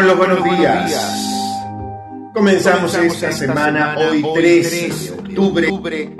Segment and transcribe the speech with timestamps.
[0.00, 1.26] con los buenos días.
[2.32, 6.16] Comenzamos esta semana, hoy 13 de octubre,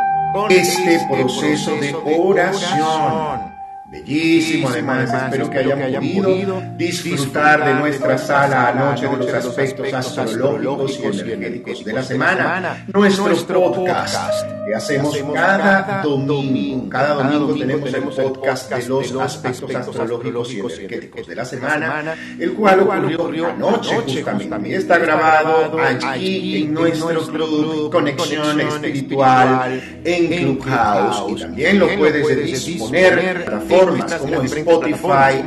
[0.51, 3.41] este proceso de oración.
[3.87, 11.17] Bellísimo, además, espero que hayan podido disfrutar de nuestra sala anoche de los aspectos astrológicos
[11.17, 16.89] y energéticos de la semana, nuestro podcast que hacemos cada domingo.
[16.89, 22.53] Cada domingo tenemos el podcast de los aspectos astrológicos y energéticos de la semana, el
[22.53, 24.77] cual ocurrió anoche justamente.
[24.77, 33.45] Está grabado aquí en nuestro club Conexión Espiritual en Clubhouse y también lo puedes disponer
[33.45, 35.47] para plataformas como Spotify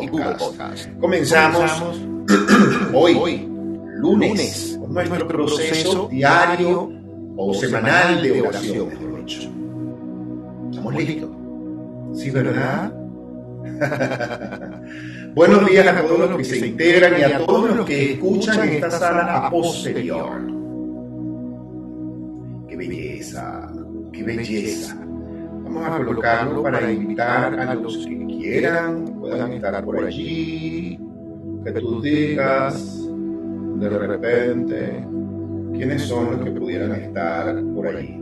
[0.00, 0.88] y Google Podcast.
[0.98, 1.70] Comenzamos
[2.94, 3.46] hoy,
[3.96, 6.97] lunes, con nuestro proceso diario
[7.40, 9.48] o semanal de oración, mejor dicho.
[10.70, 11.30] ¿Estamos listos?
[12.14, 12.92] ¿Sí, verdad?
[15.36, 18.74] Buenos días a todos los que se integran y a todos los que escuchan en
[18.74, 20.40] esta sala a posterior.
[22.68, 23.70] ¡Qué belleza!
[24.12, 24.96] ¡Qué belleza!
[24.96, 30.98] Vamos a colocarlo para invitar a los que quieran, puedan estar por allí,
[31.64, 32.98] que tú digas
[33.76, 35.06] de repente
[35.78, 38.20] quiénes son los que pudieran estar por allí.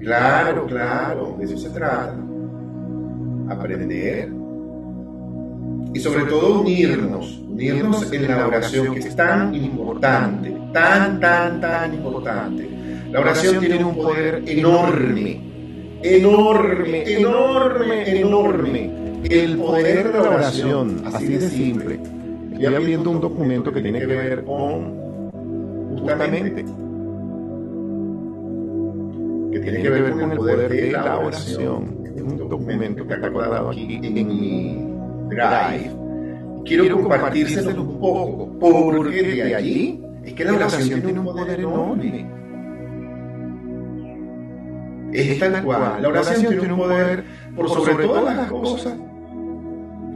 [0.00, 2.16] Claro, claro, de eso se trata.
[3.50, 4.30] Aprender
[5.92, 11.92] y sobre todo unirnos, unirnos en la oración que es tan importante, tan, tan, tan
[11.92, 12.70] importante.
[13.10, 15.50] La oración tiene un poder enorme
[16.02, 18.90] enorme, enorme, enorme.
[19.28, 22.00] El poder de la oración, así de simple.
[22.52, 25.09] Estoy abriendo un documento que tiene que ver con,
[25.90, 26.64] justamente,
[29.52, 32.00] que tiene que ver con el poder de la oración.
[32.14, 34.86] Es un documento que está guardado aquí en mi
[35.28, 35.90] drive.
[36.64, 42.40] Quiero compartírselo un poco, porque de allí es que la oración tiene un poder enorme
[45.12, 46.02] es tal cual.
[46.02, 48.94] La oración tiene un poder por sobre todas las cosas.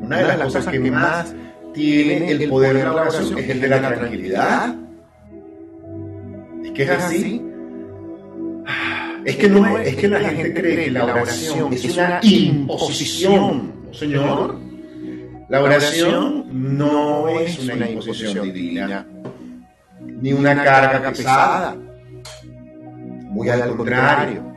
[0.03, 1.35] Una de las cosas que más
[1.73, 4.75] tiene el poder de la oración es el de la tranquilidad.
[6.75, 7.43] Que es así.
[9.25, 14.59] Es que, no, es que la gente cree que la oración es una imposición, Señor.
[15.49, 19.07] La oración no es una imposición divina,
[20.01, 21.77] ni una carga pesada.
[23.31, 24.55] Muy al contrario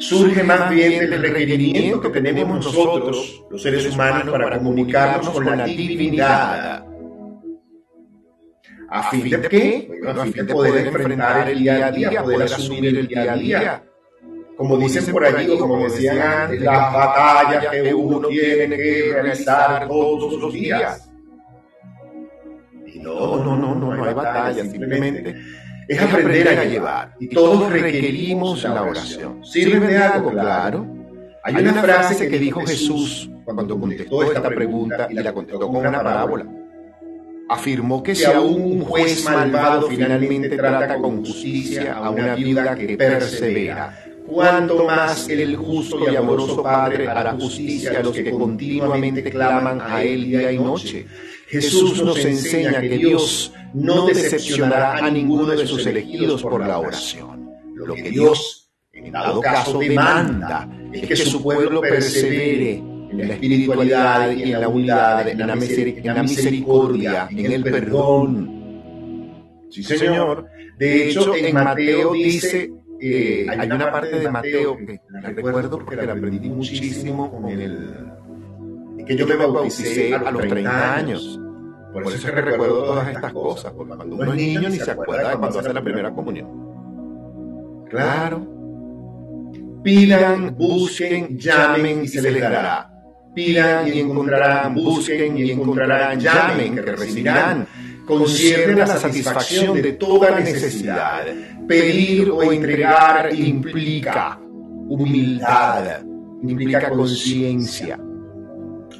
[0.00, 5.64] surge más bien del requerimiento que tenemos nosotros, los seres humanos, para comunicarnos con la
[5.64, 6.84] divinidad.
[8.90, 10.00] ¿A fin de qué?
[10.06, 13.84] a fin de poder enfrentar el día a día, poder asumir el día a día.
[14.56, 19.86] Como dicen por allí, o como decían antes, las batallas que uno tiene que realizar
[19.88, 21.10] todos los días.
[22.86, 25.36] Y no, no, no, no, no hay batalla, simplemente
[25.88, 27.14] es aprender a llevar.
[27.18, 29.44] Y todos requerimos la oración.
[29.44, 30.30] ¿Sirve de algo?
[30.30, 30.86] Claro.
[31.42, 36.02] Hay una frase que dijo Jesús cuando contestó esta pregunta y la contestó con una
[36.02, 36.59] parábola.
[37.50, 42.96] Afirmó que si aún un juez malvado finalmente trata con justicia a una viuda que
[42.96, 49.80] persevera, cuanto más el justo y amoroso Padre hará justicia a los que continuamente claman
[49.80, 51.06] a Él día y noche.
[51.48, 57.50] Jesús nos enseña que Dios no decepcionará a ninguno de sus elegidos por la oración.
[57.74, 64.30] Lo que Dios, en dado caso, demanda es que su pueblo persevere en la espiritualidad
[64.32, 68.60] y en la unidad, en la, misericordia, en el perdón.
[69.70, 70.46] Sí, Señor.
[70.78, 75.96] De hecho, en Mateo dice, eh, hay una parte de Mateo que la recuerdo porque
[75.96, 77.94] la aprendí muchísimo con el...
[79.06, 81.40] que yo me bauticé a los 30 años.
[81.92, 84.92] Por, eso, es que recuerdo todas estas cosas, porque cuando uno es niño ni se
[84.92, 87.86] acuerda de cuando hace la primera comunión.
[87.88, 88.46] Claro.
[89.82, 92.89] Pidan, busquen, llamen y se les dará.
[93.34, 97.66] Pidan y encontrarán, busquen y encontrarán, llamen que recibirán.
[98.06, 101.26] Concierne la satisfacción de toda necesidad.
[101.68, 106.02] Pedir o entregar implica humildad,
[106.42, 107.98] implica conciencia.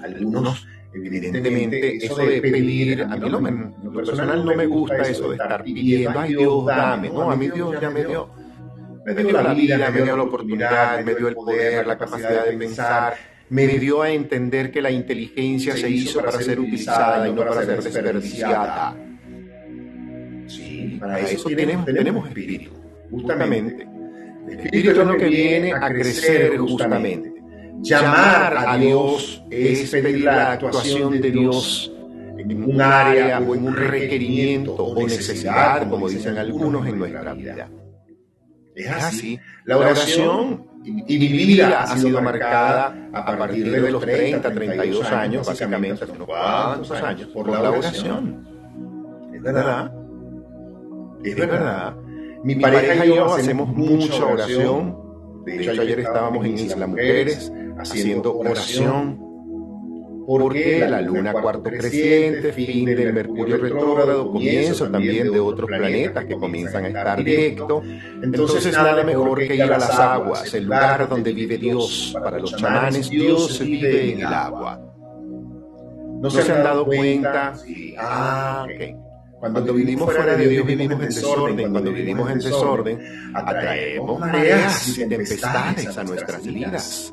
[0.03, 5.37] Algunos Evidentemente, eso de pedir, a mí lo, lo personal no me gusta eso de
[5.37, 8.29] estar pidiendo, ay Dios, dame, no, a mí Dios ya me dio,
[9.05, 12.57] me dio la vida, me dio la oportunidad, me dio el poder, la capacidad de
[12.57, 13.15] pensar,
[13.51, 17.65] me dio a entender que la inteligencia se hizo para ser utilizada y no para
[17.65, 18.97] ser desperdiciada.
[20.47, 22.71] Sí, para eso tenemos, tenemos espíritu,
[23.11, 23.87] justamente.
[24.49, 27.35] El espíritu es lo que viene a crecer justamente.
[27.83, 31.93] Llamar a Dios es pedir la actuación de Dios
[32.39, 37.35] en en un área o en un requerimiento o necesidad, como dicen algunos, en nuestra
[37.35, 37.69] vida.
[38.75, 39.39] Es así.
[39.65, 45.47] La oración y mi vida ha sido marcada a partir de los 30, 32 años,
[45.47, 48.47] básicamente, unos cuantos años, por la oración.
[49.35, 49.93] Es verdad.
[51.23, 51.97] Es verdad.
[52.43, 54.97] Mi pareja y yo hacemos mucha oración.
[55.45, 59.30] De hecho, ayer estábamos en Isla Mujeres haciendo oración
[60.31, 66.37] porque la luna cuarto creciente, fin del Mercurio retrógrado, comienzo también de otros planetas que
[66.37, 67.83] comienzan a estar directo.
[68.23, 72.17] Entonces nada mejor que ir a las aguas, el lugar donde vive Dios.
[72.23, 74.81] Para los chamanes, Dios vive en el agua.
[76.21, 77.55] ¿No se han dado cuenta?
[77.99, 78.67] Ah,
[79.41, 81.73] Cuando vivimos fuera de Dios vivimos en desorden.
[81.73, 87.13] Cuando vivimos en desorden, atraemos mareas y tempestades a nuestras vidas.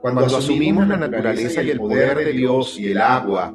[0.00, 3.54] Cuando, asumimos la naturaleza y el poder de Dios y el agua,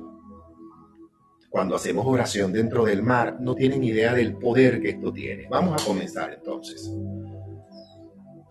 [1.49, 5.47] cuando hacemos oración dentro del mar, no tienen idea del poder que esto tiene.
[5.49, 6.91] Vamos a comenzar entonces.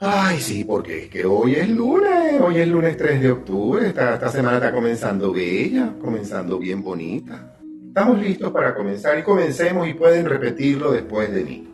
[0.01, 4.15] Ay, sí, porque es que hoy es lunes, hoy es lunes 3 de octubre, esta,
[4.15, 7.57] esta semana está comenzando bella, comenzando bien bonita.
[7.87, 11.74] Estamos listos para comenzar y comencemos y pueden repetirlo después de mí.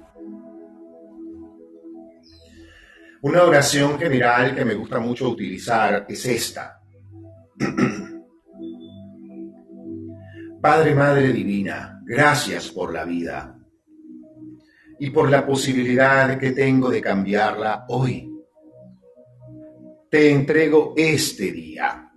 [3.23, 6.81] Una oración general que me gusta mucho utilizar es esta.
[10.63, 13.59] Padre, Madre Divina, gracias por la vida
[14.99, 18.27] y por la posibilidad que tengo de cambiarla hoy.
[20.09, 22.11] Te entrego este día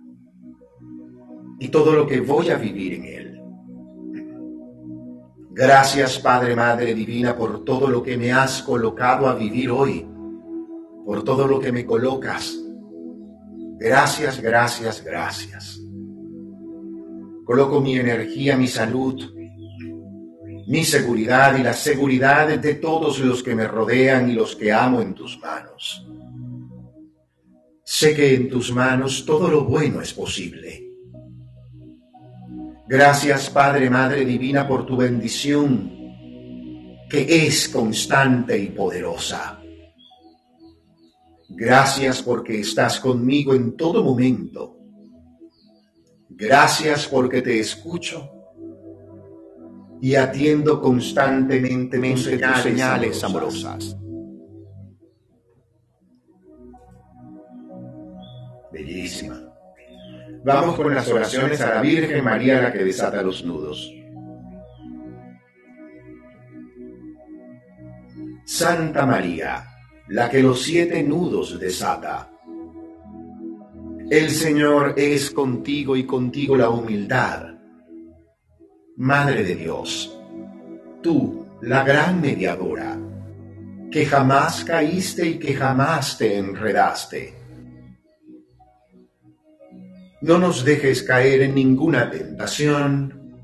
[1.58, 3.42] y todo lo que voy a vivir en él.
[5.50, 10.13] Gracias, Padre, Madre Divina, por todo lo que me has colocado a vivir hoy
[11.04, 12.58] por todo lo que me colocas.
[13.78, 15.80] Gracias, gracias, gracias.
[17.44, 19.20] Coloco mi energía, mi salud,
[20.66, 25.02] mi seguridad y la seguridad de todos los que me rodean y los que amo
[25.02, 26.06] en tus manos.
[27.84, 30.82] Sé que en tus manos todo lo bueno es posible.
[32.88, 35.90] Gracias Padre, Madre Divina, por tu bendición,
[37.10, 39.63] que es constante y poderosa.
[41.56, 44.76] Gracias porque estás conmigo en todo momento.
[46.30, 48.30] Gracias porque te escucho
[50.00, 53.96] y atiendo constantemente tus señales, señales amorosas.
[58.72, 59.40] Bellísima.
[60.44, 63.90] Vamos con las oraciones a la Virgen María la que desata los nudos.
[68.44, 69.73] Santa María
[70.08, 72.30] la que los siete nudos desata.
[74.10, 77.54] El Señor es contigo y contigo la humildad.
[78.96, 80.20] Madre de Dios,
[81.02, 82.98] tú, la gran mediadora,
[83.90, 87.34] que jamás caíste y que jamás te enredaste.
[90.20, 93.42] No nos dejes caer en ninguna tentación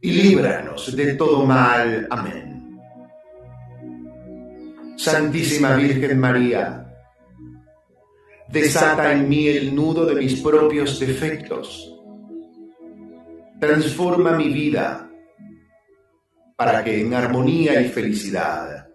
[0.00, 2.06] y líbranos de todo mal.
[2.10, 2.49] Amén.
[5.02, 6.94] Santísima Virgen María,
[8.48, 11.90] desata en mí el nudo de mis propios defectos.
[13.58, 15.10] Transforma mi vida
[16.54, 18.88] para que en armonía y felicidad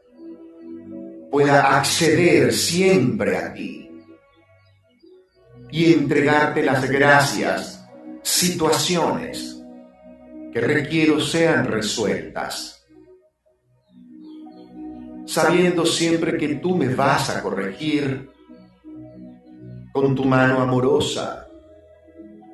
[1.31, 3.89] pueda acceder siempre a ti
[5.71, 7.83] y entregarte las gracias,
[8.21, 9.59] situaciones
[10.53, 12.74] que requiero sean resueltas
[15.25, 18.29] sabiendo siempre que tú me vas a corregir
[19.91, 21.47] con tu mano amorosa,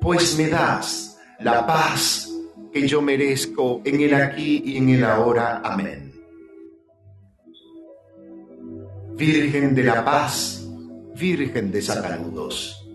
[0.00, 2.28] pues me das la paz
[2.72, 5.60] que yo merezco en el aquí y en el ahora.
[5.62, 6.12] Amén.
[9.14, 10.66] Virgen de la paz,
[11.14, 12.88] Virgen de Satanudos,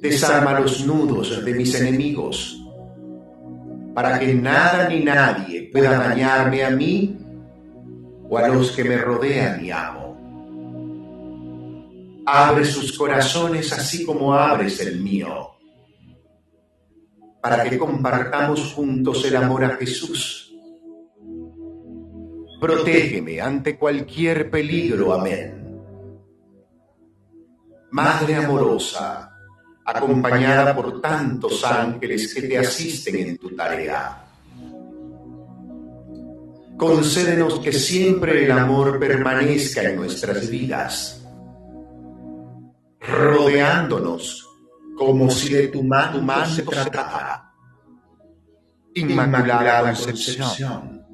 [0.00, 2.60] desarma los nudos de mis enemigos,
[3.94, 7.23] para que nada ni nadie pueda dañarme a mí
[8.38, 10.14] a los que me rodean y amo.
[12.26, 15.50] Abre sus corazones así como abres el mío,
[17.42, 20.54] para que compartamos juntos el amor a Jesús.
[22.60, 25.12] Protégeme ante cualquier peligro.
[25.12, 25.60] Amén.
[27.90, 29.30] Madre amorosa,
[29.84, 34.23] acompañada por tantos ángeles que te asisten en tu tarea
[36.76, 41.26] concédenos que siempre el amor permanezca en nuestras vidas,
[43.00, 44.48] rodeándonos
[44.96, 47.52] como si de tu mano se tratara.
[48.94, 51.04] Inmaculada Concepción,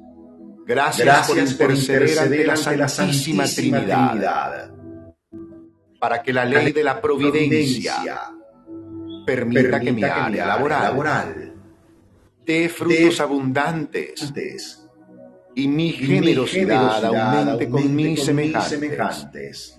[0.65, 4.71] gracias, por interceder ante la Santísima Trinidad,
[5.99, 7.95] para que la ley de la providencia
[9.25, 11.55] permita, que mi área laboral,
[12.45, 14.31] dé frutos abundantes
[15.55, 19.77] y mi generosidad, aumente, con mis semejantes.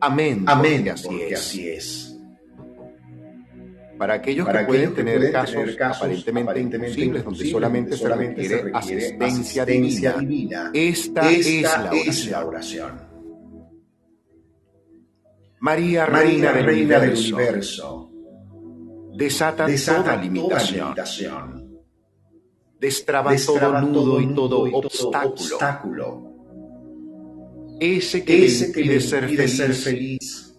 [0.00, 2.08] Amén, Amén, porque así, es.
[3.96, 11.30] Para aquellos que pueden tener, casos, aparentemente, imposibles, donde solamente, se requiere asistencia, divina, esta,
[11.30, 13.12] es, la oración.
[15.60, 18.10] María, Reina, del, universo,
[19.14, 21.61] desata, toda limitación
[22.82, 26.32] destraba, todo nudo y todo obstáculo.
[27.78, 30.54] Ese que ese impide, ser, feliz,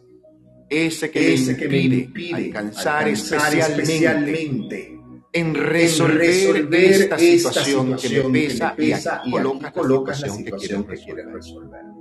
[0.70, 1.20] ese que
[1.68, 4.98] le impide, alcanzar, especialmente,
[5.34, 9.32] en resolver, esta situación, que me pesa, y, aquí
[9.74, 11.92] coloca, la situación que quiere resolver.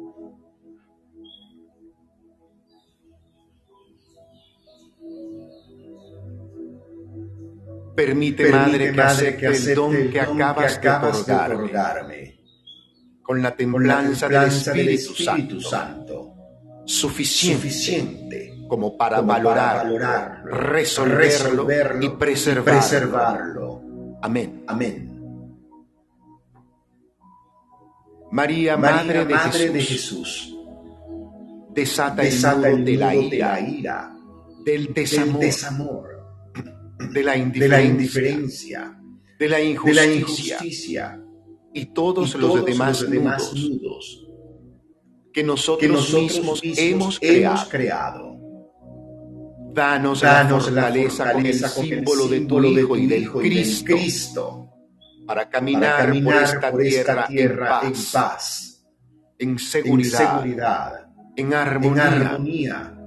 [7.94, 12.40] Permite, Madre, que, acepte el don que acabas, de, otorgarme,
[13.22, 16.34] con la templanza, del, Espíritu Santo,
[16.86, 21.68] suficiente, como para, valorar, resolverlo,
[22.00, 23.82] y preservarlo.
[24.22, 24.64] Amén.
[24.66, 25.08] Amén.
[28.30, 30.56] María, Madre, de, Jesús,
[31.74, 34.16] desata, el nudo de la ira,
[34.64, 36.11] del desamor
[37.10, 38.98] de la indiferencia,
[39.38, 41.20] de la, injusticia,
[41.74, 43.02] y todos, los, demás,
[43.54, 44.28] nudos,
[45.32, 48.32] que nosotros, mismos, hemos creado.
[49.74, 53.30] Danos, la fortaleza, con, el símbolo de tu Hijo y del
[53.84, 54.68] Cristo,
[55.26, 56.12] para, caminar
[56.70, 58.84] por esta, tierra, en paz,
[59.38, 61.06] en, seguridad,
[61.36, 63.01] en, armonía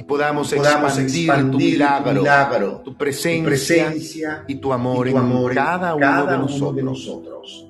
[0.00, 5.14] y podamos, expandir, tu, milagro, tu, presencia, y tu amor, en
[5.52, 7.66] cada, uno, de nosotros.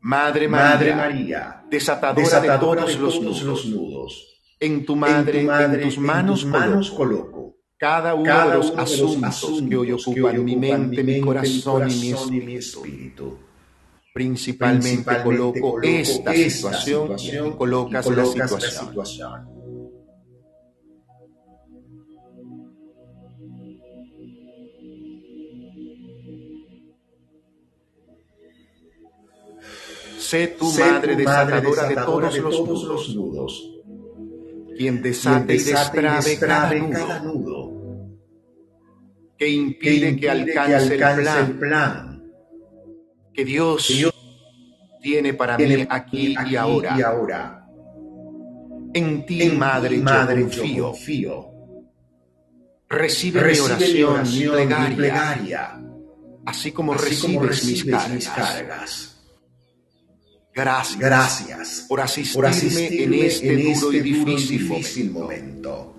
[0.00, 8.14] Madre María, desatadora, de todos, los, nudos, en tu madre, en, tus manos, coloco, cada
[8.14, 13.38] uno, de, los asuntos que hoy ocupan mi mente, mi corazón y mi espíritu
[14.14, 18.94] principalmente, coloco, esta, situación, y colocas, la situación.
[30.16, 33.80] Sé tu madre desatadora, de, todos, los, nudos,
[34.76, 38.16] quien desate, y destrabe, cada, nudo,
[39.36, 42.13] que impide que, alcance, el plan
[43.34, 43.92] que Dios,
[45.02, 47.66] tiene para mí aquí, y, ahora.
[48.94, 50.00] En ti, Madre,
[50.50, 51.50] yo, confío.
[52.88, 55.82] Recibe, mi oración, mi, plegaria,
[56.46, 59.10] así como, recibes, mis, cargas.
[60.54, 61.86] Gracias, Gracias.
[61.88, 64.02] Por asistirme, en este, duro y este
[64.54, 65.96] difícil, momento.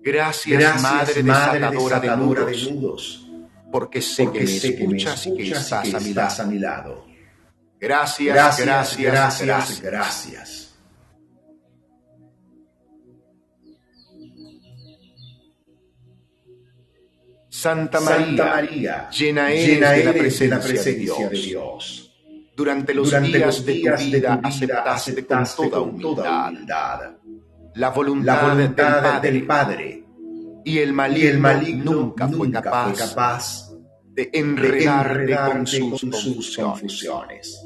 [0.00, 3.24] Gracias, Madre desatadora, de, nudos
[3.74, 7.04] porque sé, que, me escuchas y que estás, a, mi lado.
[7.80, 10.76] Gracias, gracias, gracias, gracias.
[17.48, 19.80] Santa María, llena eres,
[20.38, 22.14] de, la presencia, de, Dios.
[22.56, 27.10] Durante los días, de tu vida, aceptaste, con toda humildad,
[27.74, 30.04] la voluntad, del, Padre,
[30.64, 33.63] y el maligno, nunca, fue capaz
[34.14, 37.60] de enredarte, con, sus confusiones.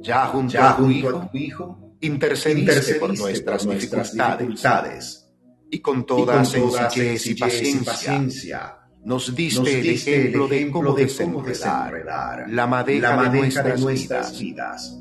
[0.00, 5.30] Ya junto, a, tu hijo, intercediste, por nuestras, dificultades,
[5.70, 13.30] y con toda, sencillez y paciencia, nos diste, el ejemplo de cómo desenredar, la madeja,
[13.30, 14.98] de, nuestras vidas.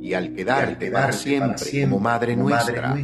[0.00, 2.96] Y al quedarte, dar siempre, como Madre nuestra,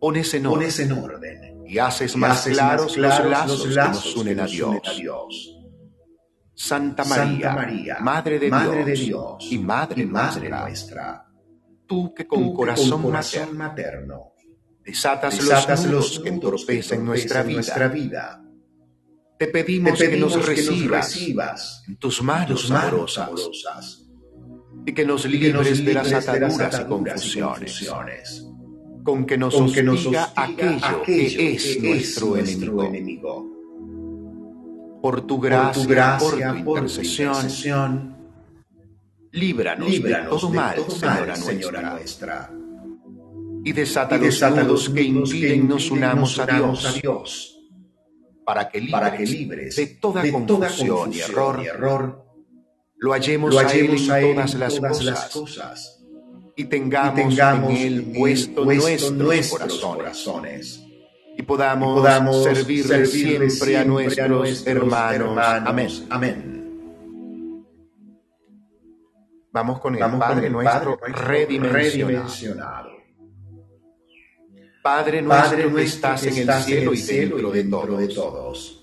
[0.00, 5.58] pones, en orden, y haces más claros, los lazos, que nos unen a Dios
[6.62, 11.26] Santa María, Madre, de, Dios, y Madre, nuestra,
[11.84, 14.34] tú que con, corazón, materno,
[14.84, 18.44] desatas, los nudos que entorpecen nuestra, nuestra vida,
[19.36, 24.06] te pedimos, que, nos recibas, en tus manos, amorosas,
[24.86, 28.46] y que nos libres, de, las ataduras y confusiones,
[29.02, 32.36] con que nos hostiga, aquello, que es, nuestro,
[32.86, 33.51] enemigo.
[35.02, 38.16] Por tu gracia, por tu, intercesión,
[39.32, 40.76] líbranos, de todo mal,
[41.34, 42.50] Señora, nuestra.
[43.64, 44.16] Y desata,
[44.62, 47.58] los que impiden nos unamos a Dios,
[48.44, 52.24] para que libres, de toda, confusión, y error.
[52.98, 56.04] lo hallemos, a Él en todas, las, cosas,
[56.56, 60.81] y tengamos, en Él puesto, nuestros, corazones,
[61.36, 65.38] y podamos, servirle, siempre, a nuestros, hermanos.
[65.38, 65.88] Amén.
[66.10, 66.52] Amén.
[69.52, 72.90] Vamos con el Padre, nuestro, redimensionado.
[74.82, 78.82] Padre nuestro, que estás en el cielo y dentro, de todos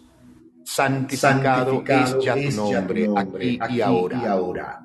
[0.70, 4.82] santificado, es ya tu nombre, aquí, y, ahora.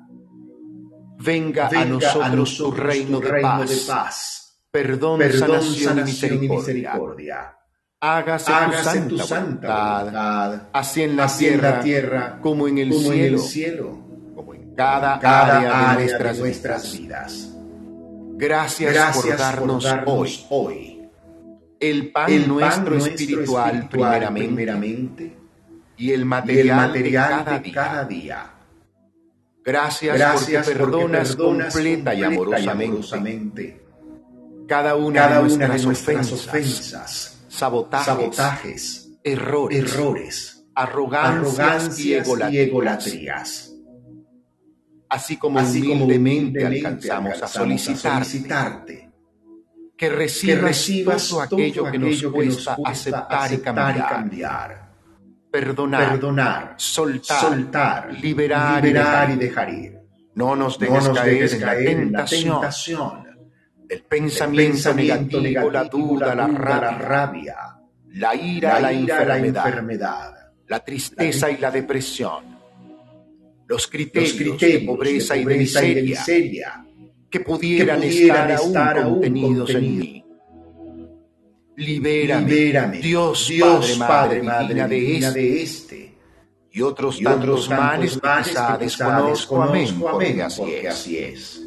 [1.17, 3.41] Venga, a, nosotros tu reino, de,
[3.87, 4.44] paz,
[4.75, 5.99] perdón, sanación,
[6.43, 7.57] y misericordia.
[8.01, 8.51] Hágase,
[9.07, 12.93] tu santa, voluntad, así en la, tierra, como en el,
[13.39, 13.97] cielo,
[14.35, 17.53] como en cada, área, de nuestras, vidas.
[18.33, 21.09] Gracias, por darnos, hoy,
[21.79, 25.37] el pan, nuestro, espiritual, primeramente
[25.97, 28.51] y el material, de, cada, día.
[29.63, 33.84] Gracias, porque, perdonas completa y amorosamente,
[34.67, 35.41] cada una, de,
[35.83, 43.71] nuestras ofensas, sabotajes, errores, arrogancias, y, egolatrías.
[45.09, 49.11] Así como humildemente, alcanzamos, a solicitarte,
[49.95, 54.85] que recibas, todo aquello que nos cuesta aceptar, y cambiar
[55.55, 58.91] perdonar, soltar, liberar, y,
[59.37, 59.69] dejar.
[59.73, 59.99] ir.
[60.33, 63.24] No nos dejes, caer, en, la tentación,
[63.89, 67.55] el pensamiento, negativo, la duda, la rabia,
[68.13, 70.33] la ira, la, enfermedad,
[70.67, 72.43] la tristeza y la depresión,
[73.67, 76.85] los criterios, de pobreza y de miseria,
[77.29, 80.25] que pudieran, estar, estar aún contenidos en mí
[81.77, 86.15] Libérame, Dios, Dios Padre, Madre, Madre divina, de, este, este
[86.71, 90.93] y otros, y tantos, males, males que desconozco, amén, porque, así, porque es.
[90.93, 91.61] así es.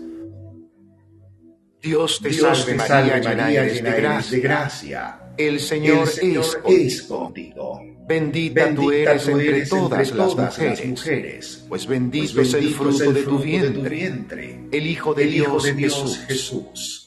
[1.88, 5.20] Dios te Dios salve, María, llena eres de gracia.
[5.36, 5.46] de.
[5.48, 7.80] El Señor, El Señor es, contigo.
[8.06, 12.52] Bendita, Bendita tú eres, tú eres entre, todas, entre todas, las, mujeres, pues bendito, pues
[12.52, 15.46] bendito es el fruto, de, tu vientre, de tu vientre, el Hijo de, el Dios,
[15.46, 16.18] Hijo de Dios Jesús.
[16.26, 17.04] Jesús.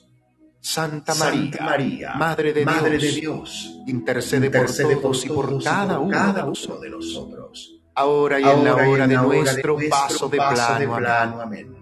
[0.59, 4.67] Santa María, Madre, de, Madre Dios, de Dios, intercede, por,
[5.01, 10.29] todos y por cada uno, de nosotros, ahora y en la hora, de, nuestro paso
[10.29, 11.41] de plano.
[11.41, 11.81] Amén.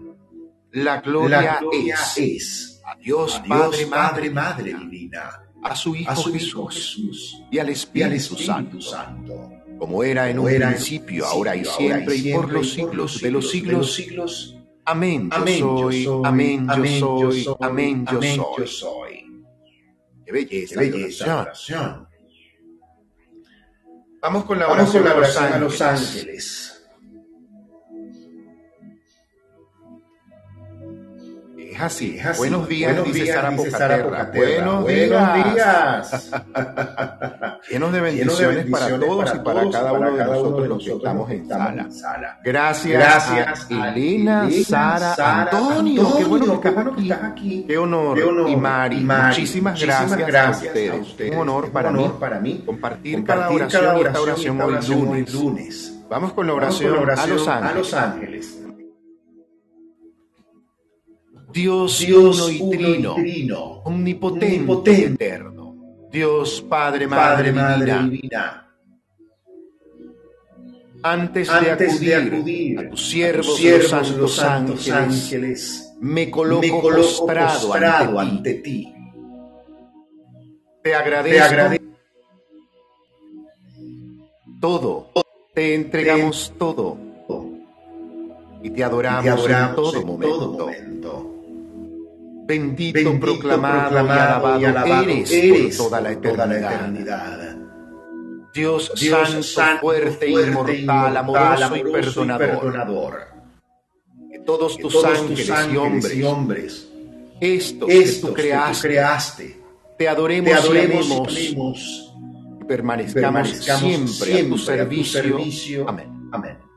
[0.71, 1.59] La gloria,
[2.15, 9.51] es, a Dios, Padre, Madre, Madre divina, a su Hijo, Jesús, y al Espíritu, Santo,
[9.77, 14.55] como era en un principio, ahora y siempre, y por los siglos de los siglos
[14.85, 18.05] Amén, yo soy, amén, yo soy, amén,
[18.57, 19.43] yo soy.
[20.25, 22.07] Qué belleza, Qué belleza oración,
[24.19, 26.68] Vamos con la oración a los ángeles.
[31.81, 32.19] Así.
[32.37, 34.79] Buenos días, buenos dice Sara Pocaterra.
[34.81, 36.31] Buenos, días.
[37.69, 41.47] Llenos de bendiciones, para todos y para, cada uno de nosotros los que estamos en
[41.47, 42.39] sala.
[42.43, 46.17] Gracias, Gracias a Elena, Sara, Antonio.
[46.17, 47.65] Qué bueno que estás aquí.
[47.67, 48.17] Qué honor.
[48.49, 51.31] Y Mari, muchísimas gracias, a ustedes.
[51.31, 55.95] Un honor para mí compartir cada oración y esta oración hoy lunes.
[56.09, 58.68] Vamos con la oración a Los Ángeles.
[61.51, 65.59] Dios, uno, y, trino, omnipotente, eterno.
[66.11, 68.65] Dios Padre, Madre, divina.
[71.01, 71.47] Antes,
[71.99, 73.61] de, acudir a tus siervos,
[74.17, 78.93] los, santos, ángeles, me coloco, postrado, ante, ti.
[80.83, 81.83] Te agradezco,
[84.59, 85.11] todo,
[85.53, 86.97] te entregamos todo,
[88.61, 91.28] y te adoramos, en todo momento.
[92.49, 97.55] Bendito, proclamado, y alabado, eres, por toda la eternidad.
[98.51, 98.91] Dios,
[99.43, 103.19] santo, fuerte, inmortal, amoroso, y, perdonador.
[104.31, 106.89] Que todos tus, ángeles, y hombres,
[107.39, 109.61] estos, que tú creaste,
[109.95, 112.11] te adoremos, y amemos,
[112.61, 115.87] y permanezcamos, siempre, a tu servicio.
[115.87, 116.29] Amén.
[116.31, 116.68] Amén.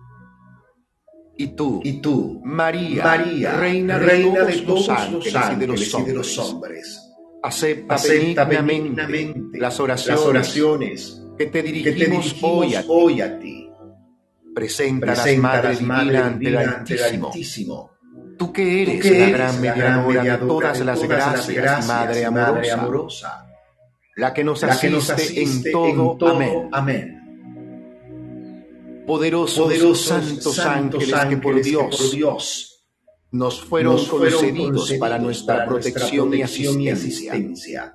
[1.37, 5.61] Y tú, y tú María, María reina, de, reina todos de todos los ángeles, y
[5.61, 11.23] de los y de hombres, los hombres, acepta, acepta benignamente, benignamente las oraciones, las oraciones
[11.39, 13.69] que te que dirigimos, te dirigimos hoy a hoy a ti.
[14.55, 17.27] Presenta, las Presenta las Madre ante el Divina ante el Altísimo.
[17.29, 17.91] Altísimo.
[18.39, 21.49] Tú que eres Tú que la eres gran la mediadora de todas de las gracias,
[21.49, 23.47] gracias, Madre amorosa, amorosa,
[24.17, 26.19] la que nos la que nos asiste, asiste en todo.
[26.29, 26.69] Amén.
[26.73, 27.22] Amén.
[29.07, 32.69] Poderosos, Poderosos santos, ángeles, que por Dios, por Dios
[33.33, 37.95] nos fueron, nos fueron concedidos, concedidos para nuestra para protección, protección y y asistencia.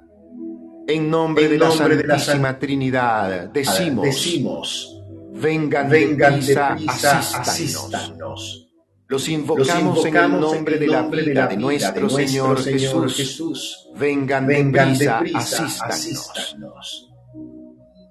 [0.87, 5.01] En nombre, En de, la nombre de la Santísima San- Trinidad, decimos, Decimos,
[5.33, 7.35] vengan, vengan asístanos.
[7.35, 8.63] asístanos.
[9.09, 13.15] Los Los invocamos, en el nombre, en de, la vida de, vida nuestro, Señor, Jesús.
[13.15, 13.87] Jesús.
[13.97, 14.89] Vengan, Vengan
[15.35, 15.81] asístanos.
[15.81, 17.09] asístanos.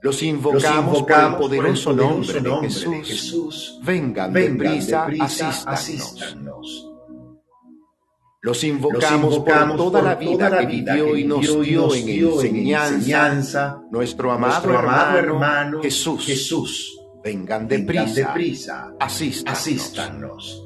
[0.06, 2.90] Los Los invocamos, invocamos por el poderoso, por el nombre, de, Jesús.
[2.92, 3.80] de Jesús.
[3.82, 5.66] Vengan, Vengan deprisa, deprisa, asístanos.
[5.66, 6.92] asístanos.
[8.40, 11.64] Los Los invocamos, invocamos por toda la vida toda la vida vivió que nos vivió
[11.64, 16.24] y dio nos en dio en enseñanza, enseñanza nuestro amado, nuestro amado hermano, hermano Jesús.
[16.24, 17.00] Jesús.
[17.24, 19.58] Vengan Vengan deprisa, deprisa, asístanos.
[19.58, 20.62] asístanos.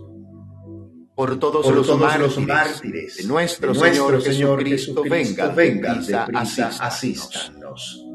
[1.14, 5.03] Por todos, Por los, todos mártires los mártires de nuestro, de nuestro Señor, Señor Jesucristo,
[5.03, 6.81] Jesucristo, vengan, vengan deprisa, deprisa, asístanos.
[6.83, 8.10] asístanos.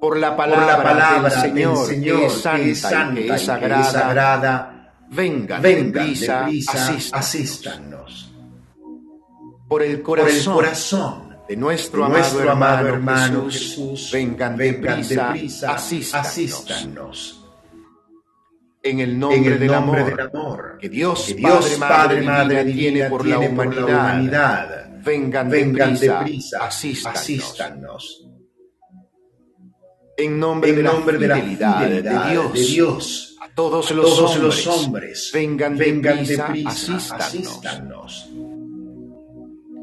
[0.00, 2.26] Por la Por palabra, la palabra del Señor, del Señor, que
[2.70, 7.12] es santa, y que es sagrada, sagrada, vengan, vengan deprisa, asístanos.
[7.12, 8.34] asístanos.
[9.68, 14.10] Por el Por el corazón, de nuestro, de amado, nuestro hermano, amado hermano Jesús, Jesús,
[14.12, 16.26] vengan, vengan deprisa, deprisa, asístanos.
[16.26, 17.34] asístanos.
[18.82, 22.22] En el nombre, En el del, nombre amor, del amor que Dios, que Dios Padre,
[22.22, 27.20] Madre, Madre Divina, tiene por, la, por humanidad, la humanidad, vengan, vengan deprisa, deprisa, asístanos.
[27.20, 28.28] asístanos.
[30.20, 33.92] En nombre, En de, nombre la de la fidelidad, de Dios, de Dios, a todos
[33.92, 37.24] a los, todos hombres, los hombres, vengan, vengan deprisa, deprisa, asístanos.
[37.28, 38.30] asístanos.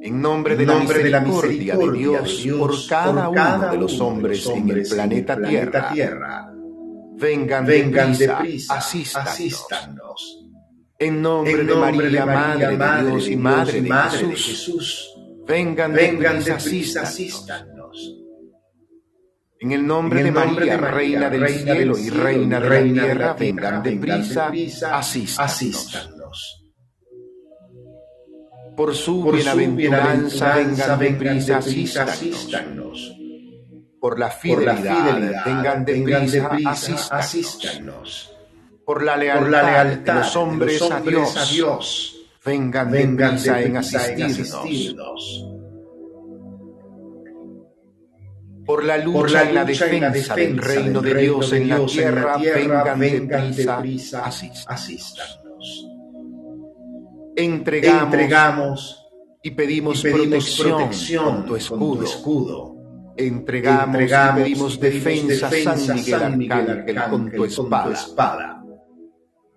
[0.02, 3.71] En nombre, En de, nombre la de la misericordia de Dios, de por cada, uno
[3.71, 6.54] de los hombres, en el planeta, planeta Tierra, Tierra,
[7.15, 9.30] vengan, vengan deprisa, deprisa, asístanos.
[9.30, 10.45] asístanos.
[11.00, 14.36] En nombre, En de, nombre María, de María, Madre de Dios y Madre de, de
[14.36, 15.15] Jesús, Jesús,
[15.48, 17.65] vengan, vengan deprisa, deprisa, asístanos.
[17.95, 18.24] asístanos.
[19.59, 22.09] En el nombre, En el de, nombre María, de María, Reina del Reina cielo y
[22.09, 25.39] Reina de Reina la de tierra, la tierra, vengan deprisa, deprisa, asístanos.
[25.39, 26.61] asístanos.
[28.75, 33.15] Por su Por bienaventuranza, vengan deprisa, deprisa, asístanos.
[34.01, 37.11] Por la Por fidelidad, la fidelidad, vengan deprisa, deprisa, asístanos.
[37.11, 38.31] asístanos.
[38.85, 42.15] Por la lealtad, Por la lealtad de los hombres, de los a, Dios, a Dios,
[42.45, 45.54] vengan, vengan deprisa, en deprisa en asistirnos.
[48.65, 51.69] Por la lucha, Por la y la lucha la defensa del reino de Dios en
[51.69, 54.25] la de Dios tierra, vengan, vengan deprisa, deprisa,
[54.67, 55.88] asístanos.
[57.36, 59.06] Entregamos, Entregamos
[59.43, 62.04] y pedimos, y pedimos protección, protección con tu escudo.
[62.04, 62.75] escudo.
[63.17, 67.93] Entregamos, Entregamos y pedimos defensa, San Miguel Arcángel, con tu espada.
[67.93, 68.63] espada.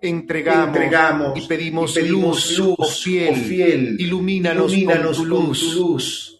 [0.01, 5.73] Entregamos, Entregamos y pedimos, y pedimos luz, oh fiel, ilumínanos, ilumínanos con tu con luz.
[5.73, 6.38] tu luz.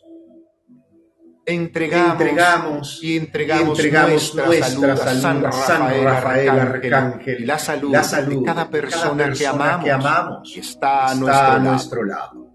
[1.50, 6.94] Entregamos, Entregamos y entregamos, y entregamos nuestra, nuestra salud salud a San Rafael, Rafael Arcángel,
[6.94, 10.58] Arcángel, y la salud, la salud de cada de persona, cada que, amamos, que amamos,
[10.58, 12.52] está a está nuestro a nuestro lado.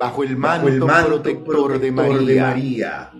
[0.00, 3.12] Bajo el Bajo manto, el manto protector, de María, de María,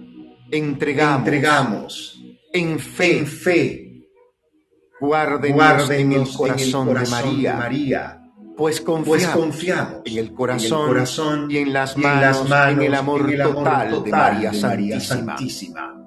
[0.50, 4.08] entregamos, entregamos en fe, en fe,
[5.00, 8.25] guárdenos, guárdenos en el corazón, en el de, María, María,
[8.56, 12.20] pues confiamos, pues confiamos en el corazón, en el corazón y en las manos, en,
[12.20, 15.36] las manos, en el amor, en el amor total, de María, de María Santísima.
[15.36, 16.02] Santísima.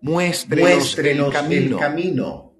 [0.00, 2.54] Muéstrenos, Muéstrenos el camino, el camino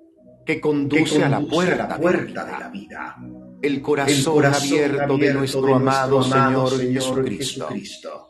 [0.45, 3.17] que que conduce, a la puerta, a la puerta de la vida.
[3.63, 7.69] el corazón, El corazón abierto, de nuestro amado Señor, Señor Jesucristo.
[7.69, 8.29] Jesucristo.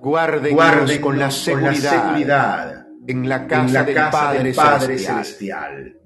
[0.00, 5.24] Guárdenos, Guárdenos con la seguridad, seguridad en la casa, del, casa Padre del Padre Celestial.
[5.24, 5.99] Celestial.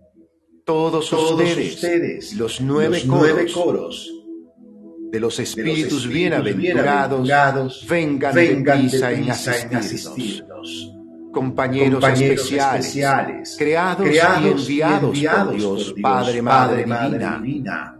[0.64, 4.10] Todos, Todos ustedes, ustedes, los nueve, los nueve coros,
[5.10, 9.84] de los de los espíritus, espíritus bienaventurados, bienaventurados, vengan, vengan en deprisa en asistirnos.
[9.84, 10.94] asistirnos.
[11.32, 16.86] Compañeros, Compañeros especiales, especiales, creados, creados y enviados, enviados por Dios, por Dios, Padre, Madre,
[16.86, 17.98] Madre Divina, Divina,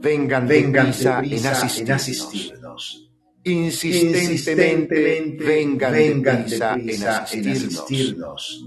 [0.00, 2.00] vengan, vengan deprisa, deprisa en en asistirnos.
[2.00, 3.10] asistirnos.
[3.44, 5.02] Insistentemente,
[5.44, 8.64] vengan, vengan deprisa, deprisa en en asistirnos.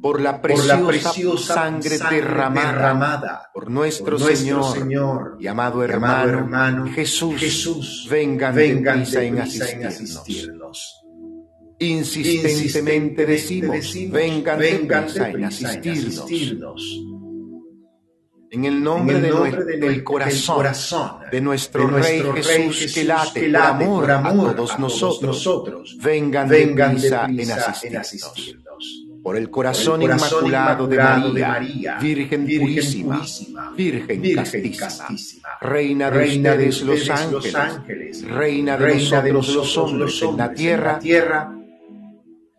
[0.00, 0.02] Asistirnos.
[0.02, 5.46] Por la Por preciosa, la preciosa sangre, derramada, derramada por nuestro, por Señor, Señor y
[5.46, 9.94] amado y hermano, amado hermano Jesús, Jesús, vengan, vengan en en asistirnos.
[9.94, 10.96] asistirnos.
[11.78, 16.20] Insistentemente decimos, vengan, vengan en asistirnos.
[18.52, 20.66] En el nombre, del, corazón,
[21.30, 29.09] de nuestro, Rey, Jesús, que late, por amor, a, todos nosotros, vengan, vengan en asistirnos.
[29.22, 33.22] Por el corazón, inmaculado, de, María, Virgen, purísima,
[33.76, 34.34] Virgen,
[34.76, 41.52] castísima, Reina de ustedes los ángeles, Reina de nosotros los hombres en la tierra,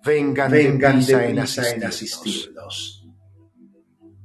[0.03, 3.01] vengan, vengan en asistirnos.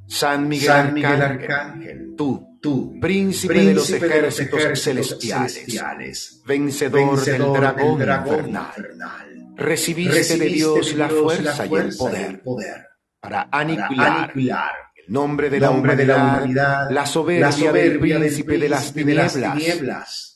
[0.08, 9.25] San Miguel, Arcángel, tú, tú, príncipe, de los ejércitos, celestiales, vencedor, del dragón, infernal,
[9.56, 12.86] recibiste, de Dios la fuerza, y, el poder,
[13.20, 20.32] para aniquilar, el nombre de, la, humanidad, la soberbia, del príncipe, de las tinieblas.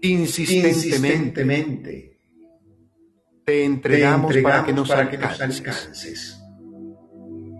[0.00, 2.20] insistentemente,
[3.44, 6.37] te entregamos, para que nos, alcances.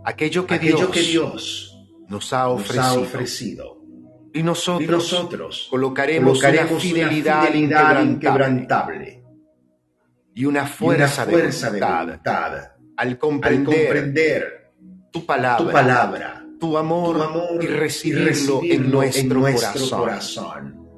[0.05, 1.77] Aquello, que, Dios
[2.09, 3.79] nos ha ofrecido.
[4.33, 9.25] Y, nosotros colocaremos, una fidelidad, inquebrantable,
[10.35, 11.33] y una fuerza, de,
[11.81, 14.73] voluntad, al comprender,
[15.11, 19.41] tu, palabra, tu, amor, y recibirlo, en nuestro,
[19.91, 20.89] corazón.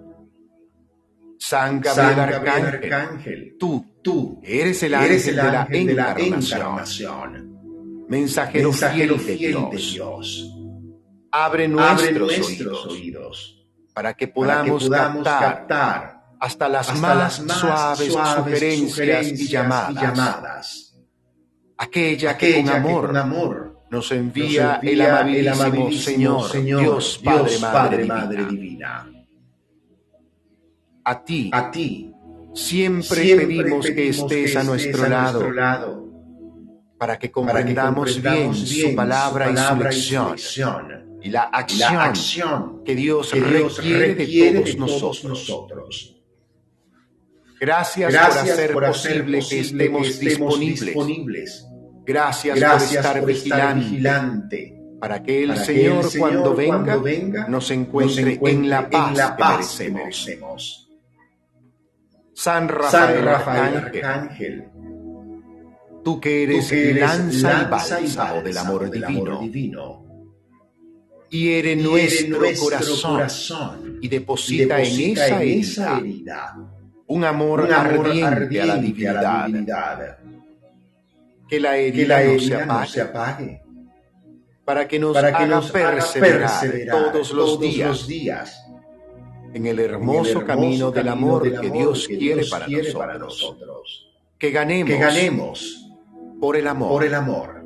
[1.39, 7.60] San Gabriel, Arcángel, tú, tú eres el ángel, de, la encarnación,
[8.11, 10.53] mensajero, fiel, de, Dios.
[11.31, 20.93] Abre nuestros, oídos, para que podamos, captar, hasta las más, suaves, sugerencias, y, llamadas,
[21.79, 27.21] aquella, que, con amor, nos envía, el, amabilísimo Señor, Dios
[27.63, 29.09] Padre, Madre, divina.
[31.05, 32.13] A ti, a ti.
[32.53, 36.10] Siempre, pedimos, que estés a nuestro, lado,
[37.01, 44.15] para que comprendamos, bien, su palabra, y, su lección, y la acción, que Dios, requiere,
[44.15, 46.21] de todos, nosotros.
[47.59, 48.15] Gracias,
[48.71, 51.67] por hacer posible, que estemos, disponibles.
[52.05, 52.59] Gracias,
[53.19, 59.89] por estar, vigilante, para que el, Señor, cuando, venga, nos encuentre, en la paz, que
[59.89, 60.87] merecemos.
[62.35, 64.69] San Rafael, Arcángel,
[66.03, 70.11] tú que eres, lanza, y bálsamo del amor, divino,
[71.31, 75.21] y eres nuestro, corazón, y deposita, en,
[75.61, 76.57] esa herida,
[77.07, 80.19] un amor, ardiente, a la divinidad.
[81.49, 83.63] Que la herida, no, se apague,
[84.65, 88.63] para que nos, haga, perseverar todos, los días
[89.53, 94.09] en el hermoso, camino, del amor, que Dios quiere, para, nosotros.
[94.39, 95.80] Que ganemos,
[96.41, 96.89] por, el amor.
[96.89, 97.61] por el amor.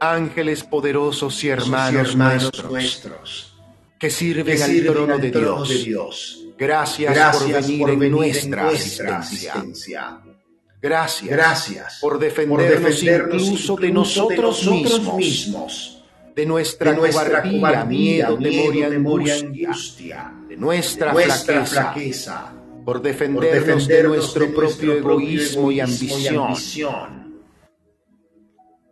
[0.00, 3.58] Ángeles poderosos y hermanos, nuestros,
[3.98, 6.44] que sirven, al trono, de, Dios.
[6.56, 10.20] Gracias, por venir, en, nuestra asistencia.
[10.80, 14.64] Gracias, Gracias por defendernos, incluso de nosotros,
[15.16, 15.98] mismos
[16.38, 22.52] de nuestra, cobardía, miedo, temor y angustia, de nuestra, flaqueza,
[22.84, 27.27] por defendernos, de nuestro propio egoísmo y ambición.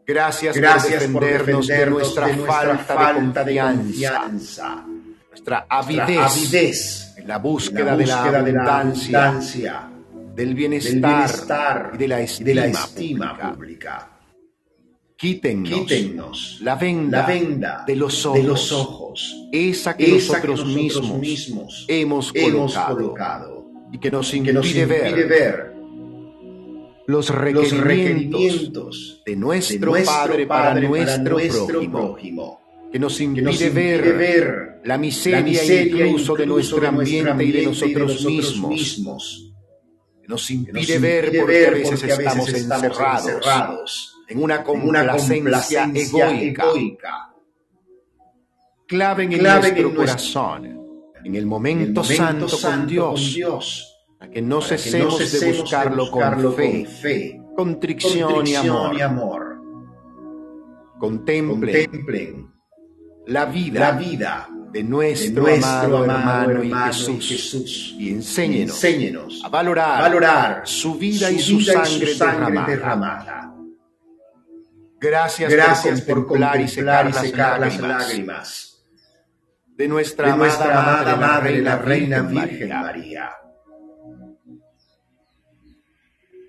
[0.07, 4.87] Gracias, por, defendernos de nuestra, falta, de confianza,
[5.29, 9.91] nuestra avidez, en la búsqueda, de, la abundancia,
[10.35, 14.13] del bienestar, y de la estima, pública.
[15.17, 24.33] Quítennos, la, venda de, los ojos, esa que, nosotros, mismos, hemos, colocado, y que nos
[24.35, 25.76] impide, ver,
[27.07, 31.37] los requerimientos, de, nuestro Padre, para, nuestro,
[31.91, 39.53] prójimo, que nos impide, ver, la miseria, incluso, de nuestro ambiente y de nosotros, mismos,
[40.21, 47.33] que nos impide, ver porque a veces, estamos, encerrados en una complacencia, egoica.
[48.89, 50.81] Claven en nuestro corazón,
[51.25, 58.47] en el momento, santo, con Dios, para que no cesemos de buscarlo, con, fe, contrición,
[58.47, 58.55] y
[59.01, 59.61] amor.
[60.99, 62.51] Contemplen,
[63.27, 71.39] la vida, de nuestro, amado, hermano, y Jesús, y enséñenos, a valorar, su vida y
[71.39, 72.15] su, sangre,
[72.67, 73.55] derramada.
[74.99, 78.87] Gracias, Gracias por contemplar y secar, las, lágrimas,
[79.67, 83.31] de nuestra, amada, Madre, la Reina Virgen María.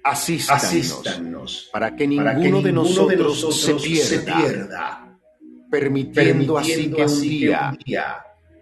[0.09, 5.17] Asístanos, para que ninguno, de, nosotros se pierda,
[5.69, 7.77] permitiendo, así que un día,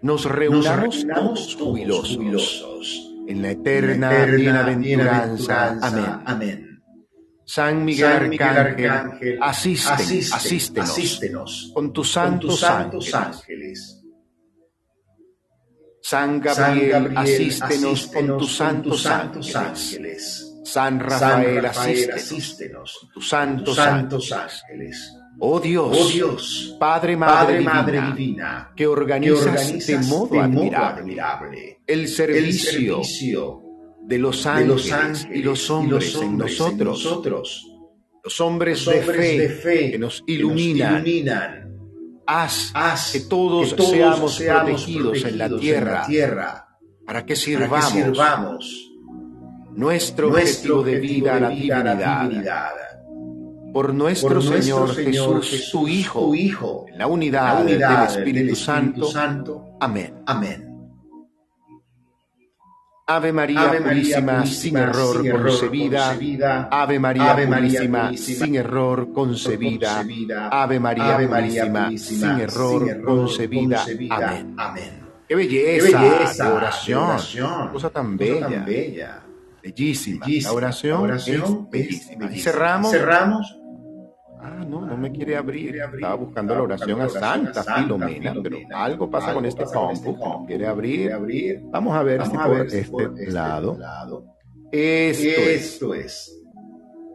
[0.02, 5.78] nos reunamos, todos jubilosos, en la eterna, bienaventuranza.
[6.24, 6.80] Amén.
[7.44, 10.32] San Miguel, Arcángel, asístenos,
[11.72, 14.02] con tus santos, ángeles.
[16.02, 20.45] San Gabriel, asístenos, con tus santos, ángeles.
[20.66, 25.12] San Rafael, asístenos, con tus santos, ángeles.
[25.38, 33.62] Oh Dios, oh Dios, Padre, Madre, divina, que organizas, de, modo admirable, el servicio
[34.02, 37.66] de los ángeles, y, los hombres, en, nosotros,
[38.24, 41.04] los hombres, de, fe, que nos iluminan.
[42.26, 46.66] Haz, que, todos seamos, protegidos, en, la tierra,
[47.04, 48.85] para que sirvamos,
[49.76, 52.70] nuestro, objetivo de vida, la divinidad.
[53.72, 59.76] Por nuestro, Señor, Jesús, tu Hijo, en la unidad, del Espíritu, Santo.
[59.80, 60.22] Amén.
[60.26, 60.66] Amén.
[63.08, 66.68] Ave María, purísima, sin error concebida.
[66.72, 70.00] Ave María, purísima, sin error concebida.
[70.50, 73.84] Ave María, purísima, sin error concebida.
[74.56, 75.06] Amén.
[75.28, 77.70] Qué belleza, de oración.
[77.72, 79.22] Cosa tan bella.
[79.66, 80.26] Bellísima.
[80.42, 81.26] La oración, es
[81.70, 82.30] bellísima.
[82.32, 82.90] Y cerramos.
[82.90, 83.60] cerramos
[84.46, 85.76] Ah, no, no me quiere abrir.
[85.76, 90.66] Estaba buscando la oración a Santa Filomena, pero algo pasa con este compu no quiere
[90.66, 91.10] abrir.
[91.70, 93.76] Vamos a ver si por este, este lado.
[94.70, 96.32] Esto es.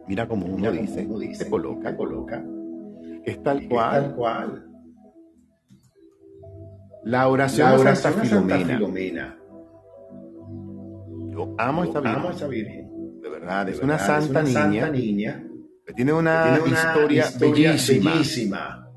[0.08, 2.44] Mira cómo uno dice, se coloca, coloca.
[3.24, 4.68] Es tal cual.
[7.04, 9.41] La oración, a Santa, Filomena.
[11.42, 13.20] Yo amo esta Virgen.
[13.20, 15.42] De verdad, es, una, santa, niña.
[15.94, 18.88] tiene una, historia, bellísima,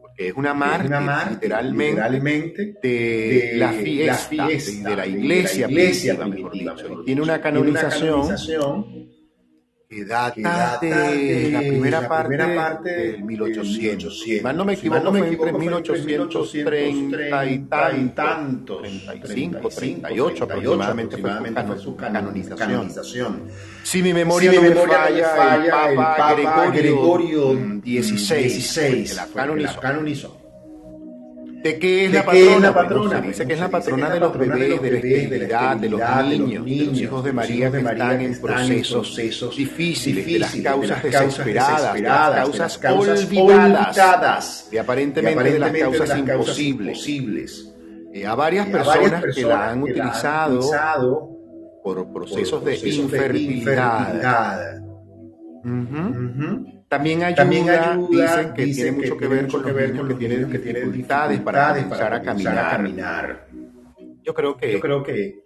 [0.00, 5.68] Porque es una marca literalmente, de, la fiesta, de, la iglesia,
[7.04, 8.28] Tiene una canonización
[9.90, 14.20] que data de la primera parte, del 1800.
[14.20, 17.58] Si mal no me equivoco, fue entre 1830 y
[18.10, 23.48] tantos, 35, 38 aproximadamente fue su canonización.
[23.82, 27.50] Si mi memoria no me falla, el Papa Gregorio
[27.82, 29.26] XVI, la
[29.80, 30.39] canonizó.
[31.62, 33.20] ¿De qué es, la, patrona?
[33.20, 36.64] se dice que es la patrona de los bebés, de la esterilidad, de los niños,
[36.64, 42.00] de los hijos de María que están en procesos difíciles, de las causas desesperadas, de
[42.02, 47.66] las causas olvidadas, y aparentemente de las causas imposibles.
[48.12, 51.30] Eh, a varias personas que la han utilizado
[51.84, 54.80] por procesos de infertilidad.
[56.90, 61.40] También ayuda, dicen que tiene mucho que ver con, los que tienen, que tienen dificultades
[61.40, 63.46] para comenzar a caminar.
[64.24, 65.44] Yo creo que, yo creo que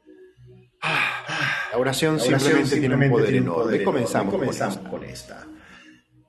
[0.80, 3.82] ah, la oración, simplemente, tiene un poder enorme.
[3.82, 5.46] Comenzamos, con, esta.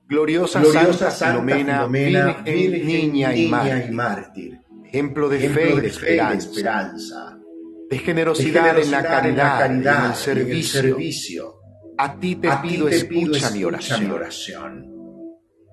[0.06, 7.38] Gloriosa, Santa, Filomena, Virgen, niña, y, mártir, ejemplo de fe y de esperanza,
[7.88, 11.54] de generosidad, en la caridad, en el servicio.
[11.96, 14.95] A ti te, pido, escucha, mi oración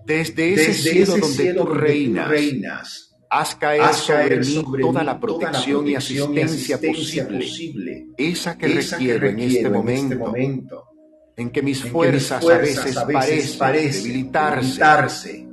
[0.06, 6.80] desde ese, cielo, donde, tú reinas, haz caer, sobre, mí toda la protección, y asistencia,
[6.80, 10.86] posible, esa que, requiero, en este, este momento,
[11.36, 15.48] en que mis fuerzas, a veces parecen debilitarse.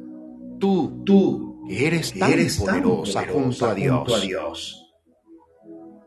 [0.58, 2.32] Tú, tú, que eres tan,
[2.82, 4.80] poderosa, junto, a Dios.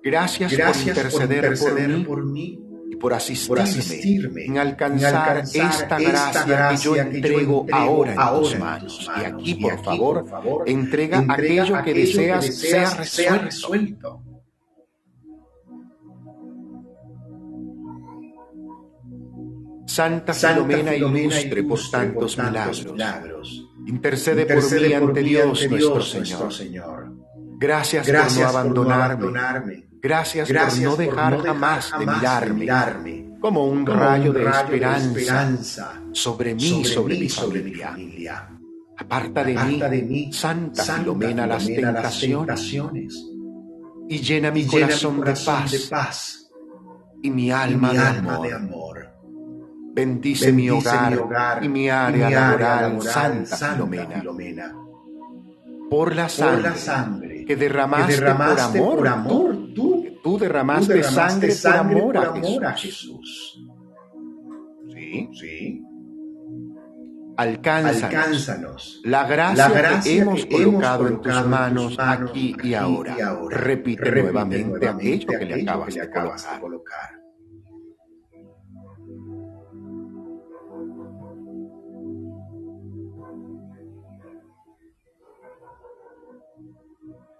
[0.03, 2.59] Gracias, por interceder, por mí.
[2.59, 2.72] por
[3.61, 9.09] asistirme, en, alcanzar esta, gracia, que yo entrego, ahora en tus manos.
[9.19, 14.21] Y aquí, por, favor, entrega, aquello que deseas, sea resuelto.
[19.85, 23.69] Santa Filomena, ilustre por tantos milagros.
[23.85, 27.13] Intercede, por mí ante Dios, nuestro Señor.
[27.59, 34.43] Gracias, por no abandonarme Gracias, por no dejar jamás, de mirarme, como un rayo de
[34.43, 38.49] esperanza, sobre mí, sobre, mi familia.
[38.97, 42.69] Aparta de, mí, Santa, Filomena, las tentaciones,
[44.09, 45.33] y llena mi corazón, de,
[45.89, 46.49] paz,
[47.21, 49.09] y mi alma, de amor.
[49.95, 54.75] Bendice, mi, hogar, y mi área, laboral, Santa, Filomena.
[55.89, 59.92] Por la sangre, que, derramaste por amor, tú,
[60.23, 63.59] tú, derramaste sangre, por amor, a Jesús.
[64.93, 65.83] Sí, sí.
[67.35, 73.15] Alcánzanos, la gracia, que, hemos colocado en tus manos, aquí, y ahora.
[73.49, 77.22] Repite, nuevamente, aquello que le acabas, de colocar.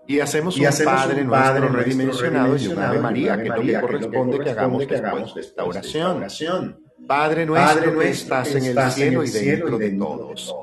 [0.06, 4.50] Y hacemos un, Padre, nuestro redimensionado y un Ave María, que no le corresponde que
[4.50, 6.84] hagamos después de esta oración.
[7.08, 10.56] Padre nuestro que estás en el cielo y dentro de todos,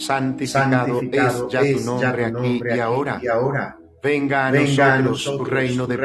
[0.00, 3.76] santificado es ya tu nombre aquí y ahora.
[4.02, 5.98] Venga a nosotros tu reino de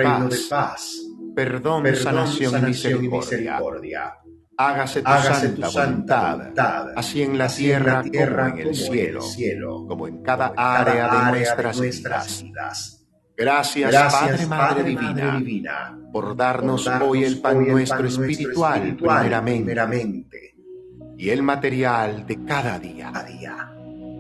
[0.49, 0.93] paz,
[1.35, 4.22] perdón, sanación y misericordia.
[4.55, 10.53] Hágase tu, santa, voluntad, así en la tierra, como en el cielo, como en cada
[10.55, 11.39] área de
[11.77, 12.99] nuestras, vidas.
[13.35, 20.55] Gracias, Padre, Madre, divina, por darnos, hoy el pan nuestro espiritual, primeramente,
[21.17, 23.11] y el material de cada día.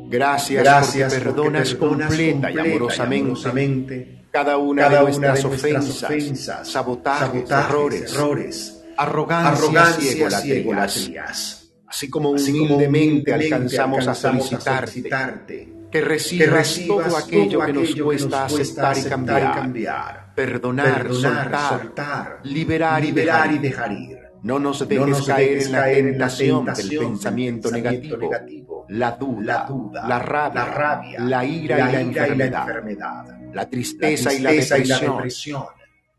[0.09, 10.45] Gracias, Gracias porque perdonas, completa, y amorosamente, cada una, de nuestras ofensas, sabotajes, errores arrogancia,
[10.45, 11.63] y egolatías.
[11.93, 19.03] Así como humildemente, alcanzamos a solicitarte, que recibas, todo aquello que nos cuesta aceptar y
[19.03, 24.17] cambiar, perdonar, soltar, liberar, y, dejar ir.
[24.41, 29.67] No nos dejes, caer, en la tentación, del pensamiento, negativo, la, duda,
[30.07, 35.63] la, rabia, la, ira, y, la enfermedad, la tristeza, y, la depresión,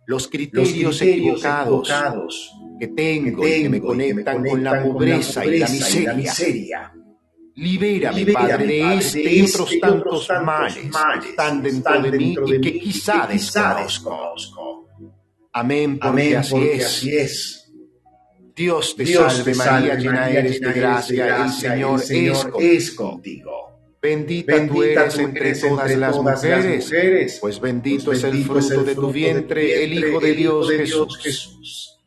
[0.07, 6.93] los criterios, equivocados que tengo, que, me conectan con la pobreza y la miseria.
[7.57, 10.75] Libérame, Padre, de este y este otros tantos males
[11.23, 14.89] que están dentro de mí y que quizá desconozco.
[15.53, 17.61] Amén, porque así es.
[18.57, 22.03] Dios te salve María, llena eres de gracia, el Señor
[22.61, 23.65] es contigo.
[24.01, 29.11] Bendita, tú eres entre todas, las, mujeres, pues, pues bendito, es el fruto, de tu
[29.11, 31.94] vientre, el Hijo de Dios, Jesús.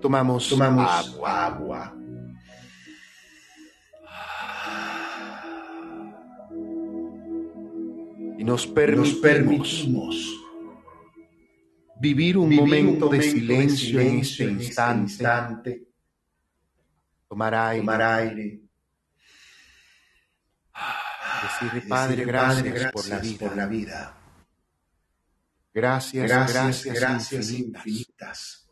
[0.00, 0.52] tomamos,
[1.24, 1.94] agua.
[8.38, 10.16] Y nos permitimos,
[12.00, 15.88] vivir un, momento, de silencio, en este, este instante,
[17.28, 18.60] tomar aire,
[21.42, 24.14] decirle, Padre, gracias, por, la vida.
[25.74, 28.67] Gracias, gracias, gracias, infinitas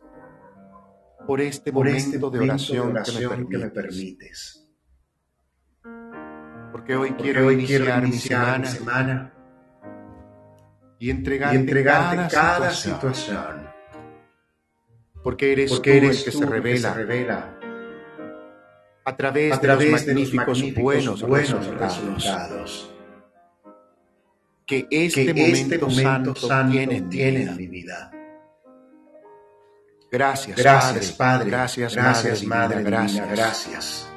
[1.26, 4.62] por este, este momento, de, oración que, me permites.
[6.70, 8.12] Porque hoy, quiero, iniciar, mi
[8.66, 9.32] semana,
[10.98, 13.66] y entregarte, cada, situación.
[15.22, 17.58] Porque eres tú el que, se, revela,
[19.04, 22.94] a través, de, los magníficos, buenos, resultados,
[24.64, 26.34] que este, momento, santo,
[27.10, 28.15] tiene, en mi vida.
[30.10, 31.50] Gracias, gracias Padre.
[31.50, 32.82] Gracias, gracias Madre.
[32.82, 33.30] gracias.
[33.30, 34.08] gracias.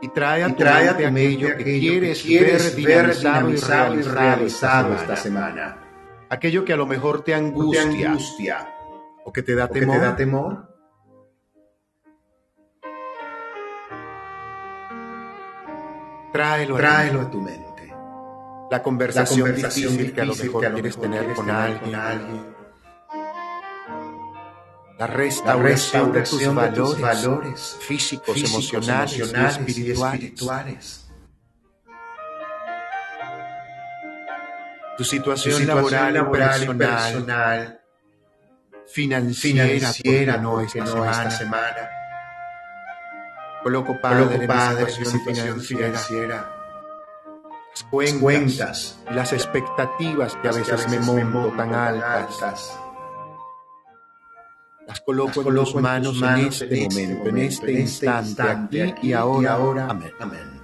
[0.00, 5.78] Y trae a tu, trae aquello que, quieres, ver dinamizado, y realizado, esta, semana.
[6.30, 8.16] Aquello que a lo mejor te angustia,
[9.24, 9.94] o que te da, temor.
[9.94, 10.68] Que te da temor.
[16.32, 17.92] Tráelo, Tráelo a tu mente.
[18.70, 22.57] La conversación, difícil, que a lo mejor quieres tener con alguien
[24.98, 31.08] la restauración, de tus valores, físicos, emocionales, y, espirituales.
[34.96, 37.80] Tu situación, laboral, y personal,
[38.86, 41.90] financiera, no, esta, semana.
[43.62, 46.56] Coloco Padre, Padre situación, financiera,
[47.70, 52.76] las cuentas, las expectativas que a veces, me monto tan altas
[54.88, 59.12] Las coloco, en tus manos, en este, este momento, en este, este instante, aquí, y
[59.12, 59.86] ahora.
[59.90, 60.12] Amén.
[60.18, 60.58] Amén.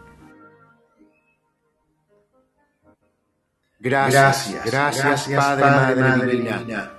[3.79, 6.91] Gracias, gracias, Padre, Madre, divina.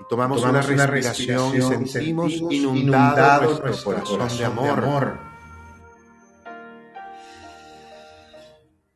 [0.00, 5.18] Y tomamos, una, respiración, y sentimos inundado, nuestro, corazón, de amor.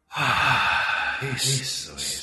[0.09, 2.16] Ah, eso es.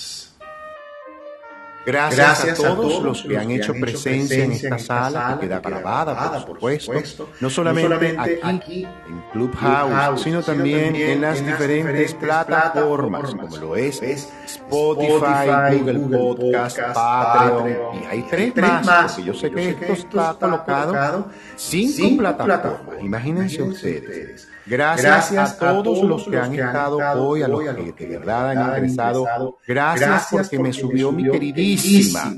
[1.85, 6.57] Gracias, a, todos los que han hecho presencia en esta sala, que queda grabada, por
[6.59, 14.01] supuesto, no solamente aquí, en Clubhouse, sino también en las diferentes plataformas, como lo es
[14.01, 21.27] Spotify, Google Podcast, Patreon, y hay tres más, porque yo sé que esto está colocado
[21.55, 24.52] cinco plataformas, imagínense ustedes.
[24.65, 29.57] Gracias, a, todos los que han estado hoy, a los que de verdad han ingresado.
[29.67, 32.35] Gracias porque me subió mi queridísima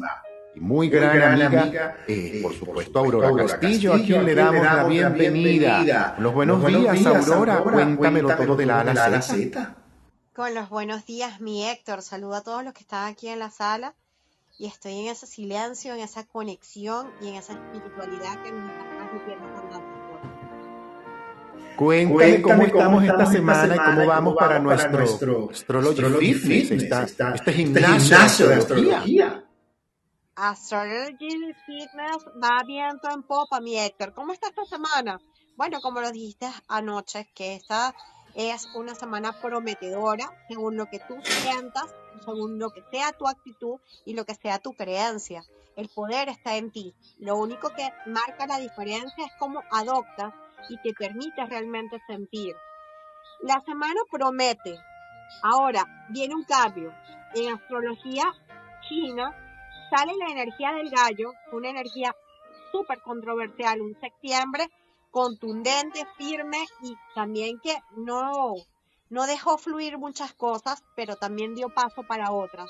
[0.55, 6.15] y muy gran amiga, eh, por supuesto, Aurora Castillo, a quien le damos la bienvenida.
[6.17, 7.59] Los buenos días, Aurora.
[7.59, 9.75] Cuéntamelo todo de la ala Z.
[10.33, 12.01] Con los buenos días, mi Héctor.
[12.01, 13.95] Saludo a todos los que están aquí en la sala.
[14.57, 18.89] Y estoy en ese silencio, en esa conexión y en esa espiritualidad que nos está
[18.95, 19.53] transmitiendo
[21.75, 26.91] Cuéntame, cómo, estamos esta semana y cómo vamos para, nuestro, Astrology, Fitness,
[27.35, 29.45] este gimnasio, de astrología.
[30.35, 34.13] Astrology Fitness va viento en popa, mi Héctor.
[34.13, 35.19] ¿Cómo está esta semana?
[35.55, 37.95] Bueno, como lo dijiste anoche, que esta
[38.35, 41.95] es una semana prometedora según lo que tú sientas,
[42.25, 45.43] según lo que sea tu actitud y lo que sea tu creencia.
[45.75, 46.93] El poder está en ti.
[47.19, 50.33] Lo único que marca la diferencia es cómo adoptas
[50.69, 52.55] y te permite realmente sentir.
[53.41, 54.77] La semana promete.
[55.41, 56.93] Ahora viene un cambio.
[57.33, 58.23] En astrología
[58.87, 59.35] china
[59.89, 62.15] sale la energía del gallo, una energía
[62.71, 64.69] súper controversial, un septiembre
[65.11, 68.53] contundente, firme y también que no,
[69.09, 72.69] no dejó fluir muchas cosas, pero también dio paso para otras.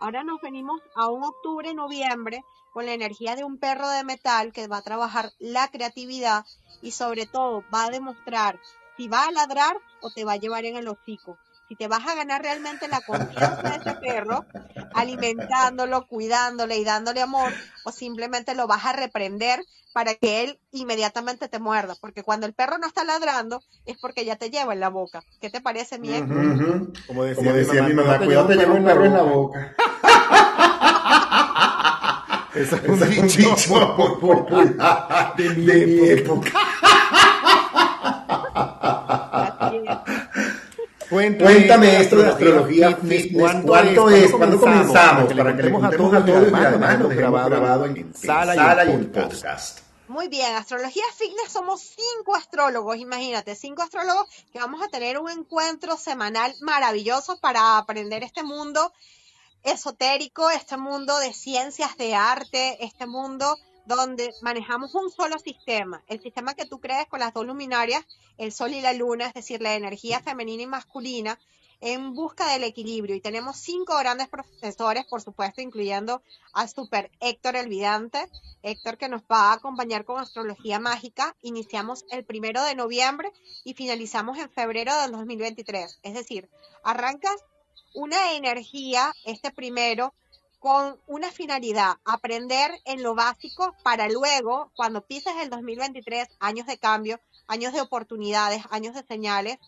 [0.00, 4.52] Ahora nos venimos a un octubre, noviembre, con la energía de un perro de metal
[4.52, 6.44] que va a trabajar la creatividad
[6.82, 8.60] y sobre todo va a demostrar
[8.96, 11.38] si va a ladrar o te va a llevar en el hocico.
[11.68, 14.44] Si te vas a ganar realmente la confianza de ese perro,
[14.96, 17.52] alimentándolo, cuidándole y dándole amor,
[17.84, 19.60] o simplemente lo vas a reprender
[19.92, 21.94] para que él inmediatamente te muerda.
[22.00, 25.22] Porque cuando el perro no está ladrando, es porque ya te lleva en la boca.
[25.40, 26.10] ¿Qué te parece, mi
[27.06, 29.74] Como decía, mi mamá, cuidado, te lleva un perro en la boca.
[32.54, 35.50] Esa es un dicho popular de
[35.86, 36.50] mi época.
[41.08, 42.98] Cuéntame esto de astrología
[43.32, 44.32] ¿Cuánto, es?
[44.32, 45.32] ¿Cuándo comenzamos?
[45.32, 49.80] Para que le contemos a todos todos además nos grabado en sala y en podcast.
[50.08, 55.28] Muy bien, Astrología Fitness somos cinco astrólogos, imagínate, cinco astrólogos que vamos a tener un
[55.28, 58.92] encuentro semanal maravilloso para aprender este mundo
[59.64, 66.20] esotérico, este mundo de ciencias de arte, este mundo donde manejamos un solo sistema, el
[66.20, 68.04] sistema que tú crees con las dos luminarias,
[68.36, 71.38] el sol y la luna, es decir, la energía femenina y masculina,
[71.80, 73.14] en busca del equilibrio.
[73.14, 76.22] Y tenemos cinco grandes profesores, por supuesto, incluyendo
[76.52, 78.28] al super Héctor el Vidante,
[78.62, 81.36] Héctor que nos va a acompañar con astrología mágica.
[81.42, 83.30] Iniciamos el primero de noviembre
[83.64, 86.00] y finalizamos en febrero del 2023.
[86.02, 86.48] Es decir,
[86.82, 87.36] arrancas
[87.94, 90.12] una energía, este primero,
[90.66, 96.76] con una finalidad, aprender en lo básico para luego, cuando pises el 2023, años de
[96.76, 99.58] cambio, años de oportunidades, años de señales,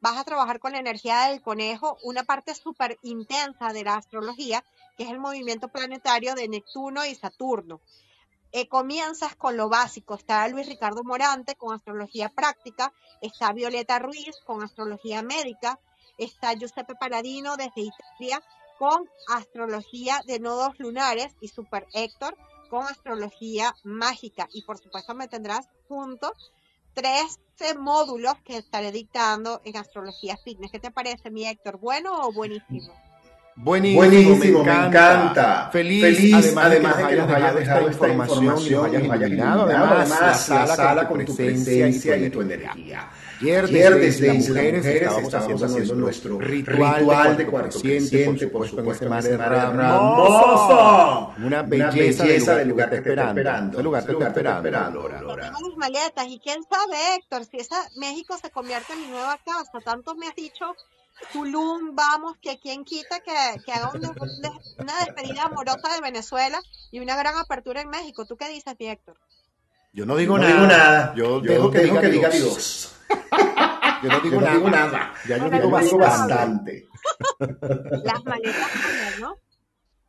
[0.00, 4.64] vas a trabajar con la energía del conejo, una parte súper intensa de la astrología,
[4.96, 7.80] que es el movimiento planetario de Neptuno y Saturno.
[8.50, 14.34] Eh, comienzas con lo básico, está Luis Ricardo Morante con astrología práctica, está Violeta Ruiz
[14.44, 15.78] con astrología médica,
[16.16, 18.42] está Giuseppe Paladino desde Italia
[18.78, 22.36] con astrología de nodos lunares y Super Héctor
[22.70, 24.48] con astrología mágica.
[24.52, 26.32] Y por supuesto me tendrás junto
[26.94, 27.38] tres
[27.78, 30.70] módulos que estaré dictando en astrología fitness.
[30.70, 31.78] ¿Qué te parece, mi Héctor?
[31.78, 32.92] ¿Bueno o buenísimo?
[33.60, 35.68] Buenísimo, me, encanta.
[35.72, 40.48] Feliz, Feliz, además, de que nos hayas dejado esta información y nos hayas iluminado, además,
[40.48, 43.08] la sala, con tu presencia y tu energía.
[43.40, 49.38] Ayer, desde, las mujeres, estábamos, haciendo, nuestro ritual, de cuarto creciente, por supuesto, en ese
[49.38, 51.34] mar hermoso.
[51.38, 53.82] Una belleza, de lugar, de lugar te esperando.
[53.82, 55.08] lugar te esperando.
[55.36, 59.78] Tenemos maletas y quién sabe, Héctor, si esa México se convierte en mi nueva casa.
[59.84, 60.74] Tanto me has dicho
[61.32, 63.32] Tulum, vamos, que quien quita que,
[63.64, 64.10] que haga una,
[64.78, 66.60] una, despedida amorosa de Venezuela
[66.90, 68.24] y una gran apertura en México.
[68.24, 69.16] ¿Tú qué dices, mi Héctor?
[69.92, 71.14] Yo no digo, nada.
[71.16, 72.97] Yo, dejo que, diga, que diga Dios.
[74.02, 75.12] Yo no digo, nada.
[75.26, 76.88] Ya yo digo bastante.
[78.04, 79.36] Las maletas, ¿no?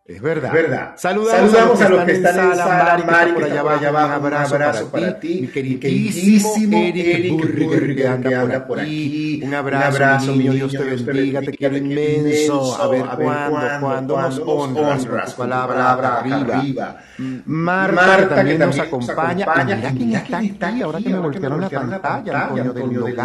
[0.10, 0.52] Es verdad.
[0.52, 0.94] verdad.
[0.96, 4.26] Saludamos, Saludamos a, los que están en sala, Mari, por allá abajo.
[4.26, 9.40] Un abrazo, para, ti, mi queridísimo Eric Burger, que anda por aquí.
[9.44, 12.82] Un abrazo, mío, Dios te bendiga, te quiero inmenso.
[12.82, 16.98] A ver cuándo, cuándo nos honras con tu palabra arriba.
[17.46, 19.46] Marta, también nos acompaña.
[19.62, 23.16] Y mira quién está aquí, ahora que me voltearon la pantalla, Antonio del.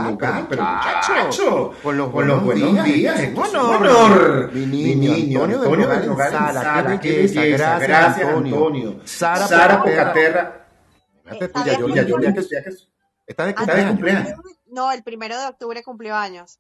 [0.51, 4.51] Pero muchacho, con los buenos días, honor.
[4.53, 9.01] Mi niño, Antonio del Logal Sala Sara, qué belleza, gracias, gracias Antonio.
[9.05, 10.66] Sara, Sara Pocaterra.
[11.39, 11.45] Que,
[13.27, 13.55] está de
[13.87, 14.39] cumpleaños.
[14.66, 16.59] No, el primero de octubre cumplió años.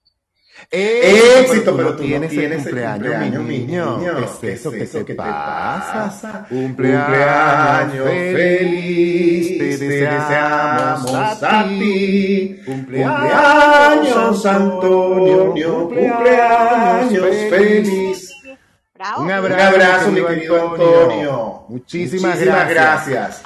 [0.70, 3.98] Éxito, pero, tú tienes, el cumpleaños, mi niño.
[4.40, 6.46] ¿Qué es eso que te pasa?
[6.48, 12.60] Cumpleaños feliz, te deseamos a ti.
[12.64, 18.13] Cumpleaños, Antonio, cumpleaños feliz.
[19.18, 21.64] Un abrazo, mi querido Antonio.
[21.68, 23.42] Muchísimas, gracias.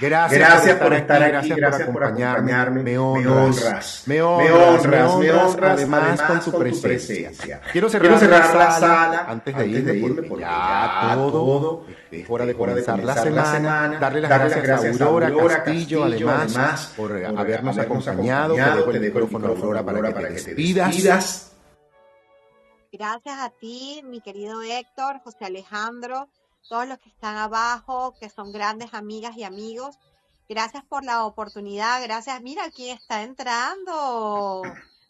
[0.00, 6.40] Gracias, por estar aquí, gracias, por, acompañarme, me honras, me honras, me honras, además, con
[6.40, 7.60] tu presencia.
[7.70, 13.14] Quiero cerrar, la, sala, antes de irme, porque ya todo, es hora de comenzar, la,
[13.14, 19.46] semana, darle las gracias, a Aurora, Castillo, además, por habernos acompañado, te dejo el micrófono
[19.46, 21.49] a Aurora para que te despidas.
[22.92, 26.28] Gracias a ti, mi querido Héctor, José Alejandro,
[26.68, 29.96] todos los que están abajo, que son grandes amigas y amigos.
[30.48, 32.42] Gracias por la oportunidad, gracias.
[32.42, 34.62] Mira quién está entrando.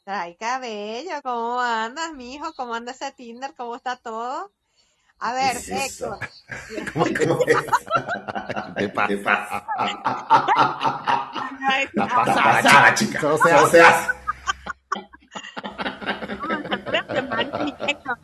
[0.04, 2.52] Ay, cabello, ¿cómo andas, mijo?
[2.52, 3.54] ¿Cómo anda ese Tinder?
[3.56, 4.52] ¿Cómo está todo?
[5.18, 6.18] A ver, Héctor.
[6.92, 7.38] ¿Cómo, cómo
[8.76, 9.66] ¿Qué pasa?
[11.92, 13.20] ¿Qué pasa, chica?
[13.22, 14.20] No seas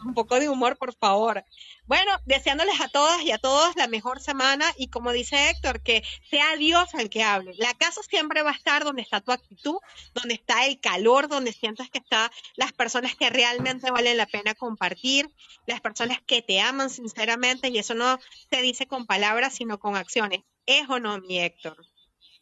[0.04, 1.44] un poco de humor, por favor.
[1.86, 6.02] Bueno, deseándoles a todas y a todos la mejor semana y como dice Héctor, que
[6.30, 7.54] sea Dios el que hable.
[7.58, 9.78] La casa siempre va a estar donde está tu actitud,
[10.14, 14.54] donde está el calor, donde sientas que están las personas que realmente valen la pena
[14.54, 15.30] compartir,
[15.66, 18.18] las personas que te aman sinceramente y eso no
[18.50, 20.40] se dice con palabras, sino con acciones.
[20.66, 21.76] ¿Es o no, mi Héctor?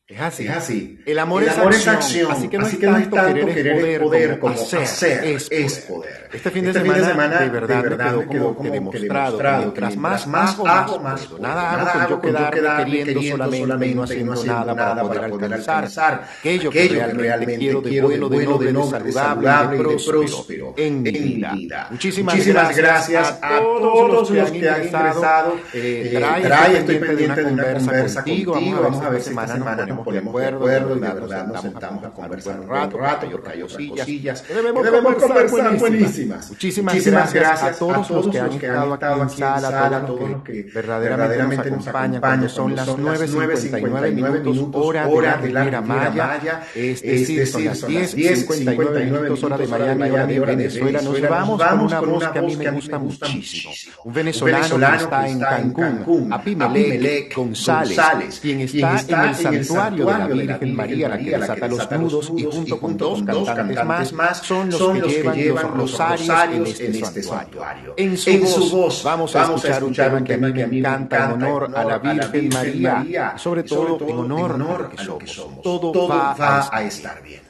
[0.06, 0.44] Es así.
[0.44, 0.98] Es así.
[1.06, 2.30] El amor, es, acción.
[2.30, 2.78] Así que no, es,
[3.08, 6.28] tanto querer, poder, como, hacer, es, poder.
[6.30, 9.80] Este fin de, este semana, de verdad, de verdad me quedó como, que demostrado, que
[9.80, 11.40] mientras más, más hago, más puedo.
[11.40, 16.70] Nada hago con yo quedarme queriendo solamente y no haciendo nada para poder alcanzar aquello
[16.70, 18.72] que realmente quiero de bueno, de noble,
[19.04, 21.88] de saludable, de próspero en mi vida.
[21.90, 25.56] Muchísimas gracias a todos los que han ingresado.
[25.72, 28.52] Trae, estoy pendiente de una conversa contigo.
[28.82, 32.04] Vamos a ver si esta semana nos ponemos de acuerdo y de verdad nos sentamos
[32.04, 36.48] a conversar un rato, rato, yo traigo cosillas que debemos, conversar buenísimas.
[36.50, 40.62] Muchísimas, gracias, a todos, los que han estado aquí en sala, a todos los que
[40.74, 42.48] verdaderamente nos acompañan.
[42.48, 44.58] son las 9.59 minutos
[45.06, 50.40] hora de la Maya, es decir, son las 10.59 minutos hora de Miami, hora de
[50.40, 51.02] Venezuela.
[51.02, 53.72] Nos vamos con una voz que a mí me gusta muchísimo.
[54.04, 60.26] Un venezolano que está en Cancún, Abimelech González, quien está en el santuario de la
[60.26, 64.80] Virgen María, la que desata los nudos, y junto con dos cantantes más, son los
[65.12, 67.94] que llevan los rosarios en este, este santuario.
[67.96, 71.70] En su voz vamos a escuchar un tema que a mí me encanta en honor
[71.74, 75.62] a la Virgen María, sobre todo en honor a lo que somos.
[75.62, 77.43] Todo va a estar bien.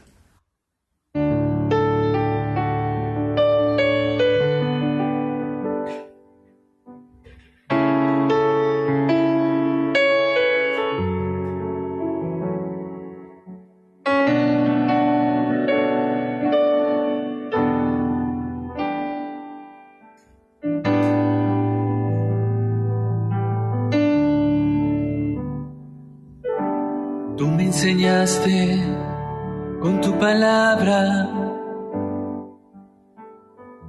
[29.82, 31.28] Con tu palabra.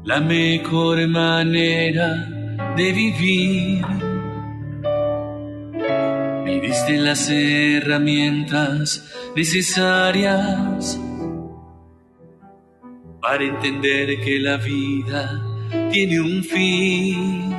[0.04, 2.28] La mejor manera
[2.76, 3.86] de vivir.
[6.44, 11.00] Me diste las herramientas necesarias
[13.22, 15.42] para entender que la vida
[15.92, 17.56] tiene un fin.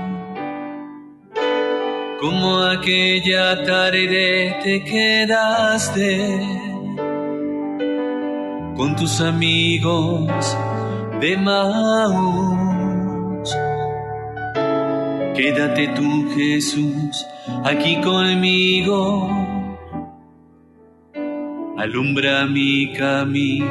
[2.21, 6.66] Como aquella tarde te quedaste
[8.77, 10.57] con tus amigos
[11.21, 12.57] de Maús.
[15.35, 17.27] Quédate tú, Jesús,
[17.65, 19.29] aquí conmigo.
[21.79, 23.67] Alumbra mi camino,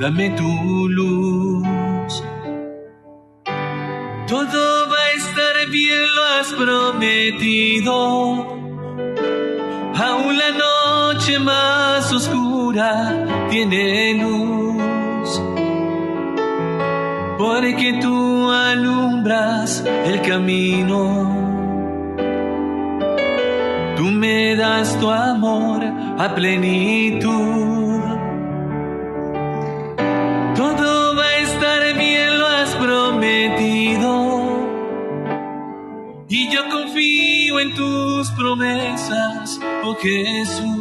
[0.00, 2.22] dame tu luz.
[4.28, 7.94] Todo va a estar bien, lo has prometido.
[9.94, 10.39] Aún
[11.30, 15.40] noche más oscura tiene luz.
[17.38, 21.36] Porque tú alumbras el camino.
[23.96, 25.84] Tú me das tu amor
[26.18, 28.00] a plenitud.
[30.56, 34.10] Todo va a estar bien, lo has prometido.
[36.28, 40.79] Y yo confío en tus promesas, oh Jesús.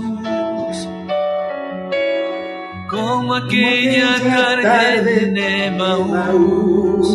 [3.10, 4.12] Como aquella
[4.62, 7.10] tarde en Emaús.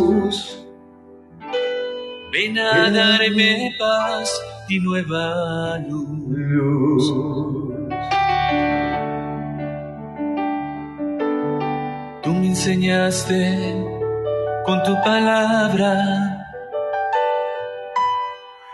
[2.32, 4.28] Ven a darme paz
[4.68, 7.04] y nueva luz.
[12.24, 13.76] Tú me enseñaste
[14.64, 15.94] con tu palabra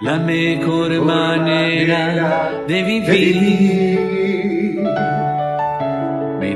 [0.00, 4.49] la mejor manera de vivir.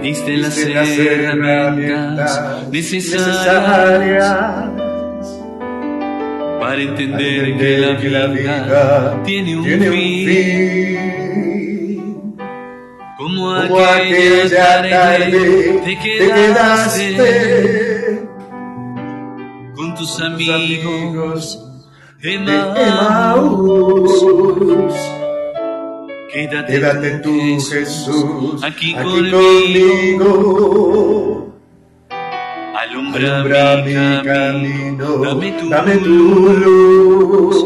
[0.04, 4.36] Diste las herramientas necesarias
[6.60, 7.78] para entender que
[8.10, 9.80] la vida tiene un fin.
[13.16, 17.16] Como aquella tarde te quedaste
[19.74, 21.64] con tus amigos
[22.20, 24.12] Emaús.
[26.34, 30.26] Quédate, Quédate tú, Jesús, aquí, conmigo.
[32.76, 36.08] Alumbra, Alumbra mi mi camino, dame tu, dame tu
[36.58, 37.56] luz.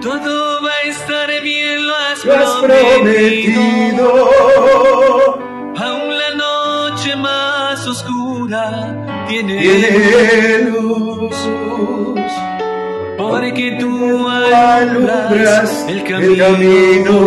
[0.00, 4.08] Todo va a estar bien, lo has, Lo has prometido.
[5.76, 8.96] Aún la noche más oscura
[9.28, 11.36] tiene, Tiene luz.
[13.18, 17.18] Porque tú Alumbras el el camino.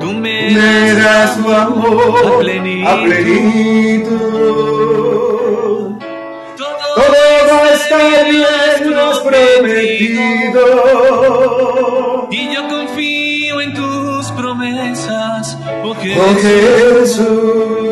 [0.00, 2.88] Tú me, Me das tu amor a plenitud.
[2.88, 4.14] a plenitud.
[6.56, 7.18] Todo, Todo
[7.50, 10.64] va a estar bien, has prometido.
[12.30, 17.83] Y yo confío en tus promesas, oh Oh Jesús.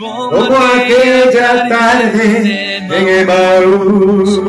[0.00, 4.40] Como aquella tarde en Emaús.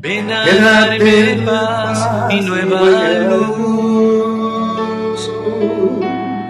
[0.00, 1.98] Ven a darme paz
[2.32, 2.80] y nueva
[3.30, 3.60] luz.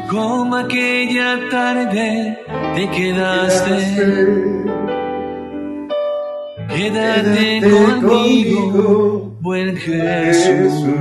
[0.08, 2.38] Como aquella tarde
[2.74, 3.76] te quedaste,
[6.74, 7.60] quédate
[8.00, 9.76] conmigo, buen.
[9.76, 10.96] Jesús.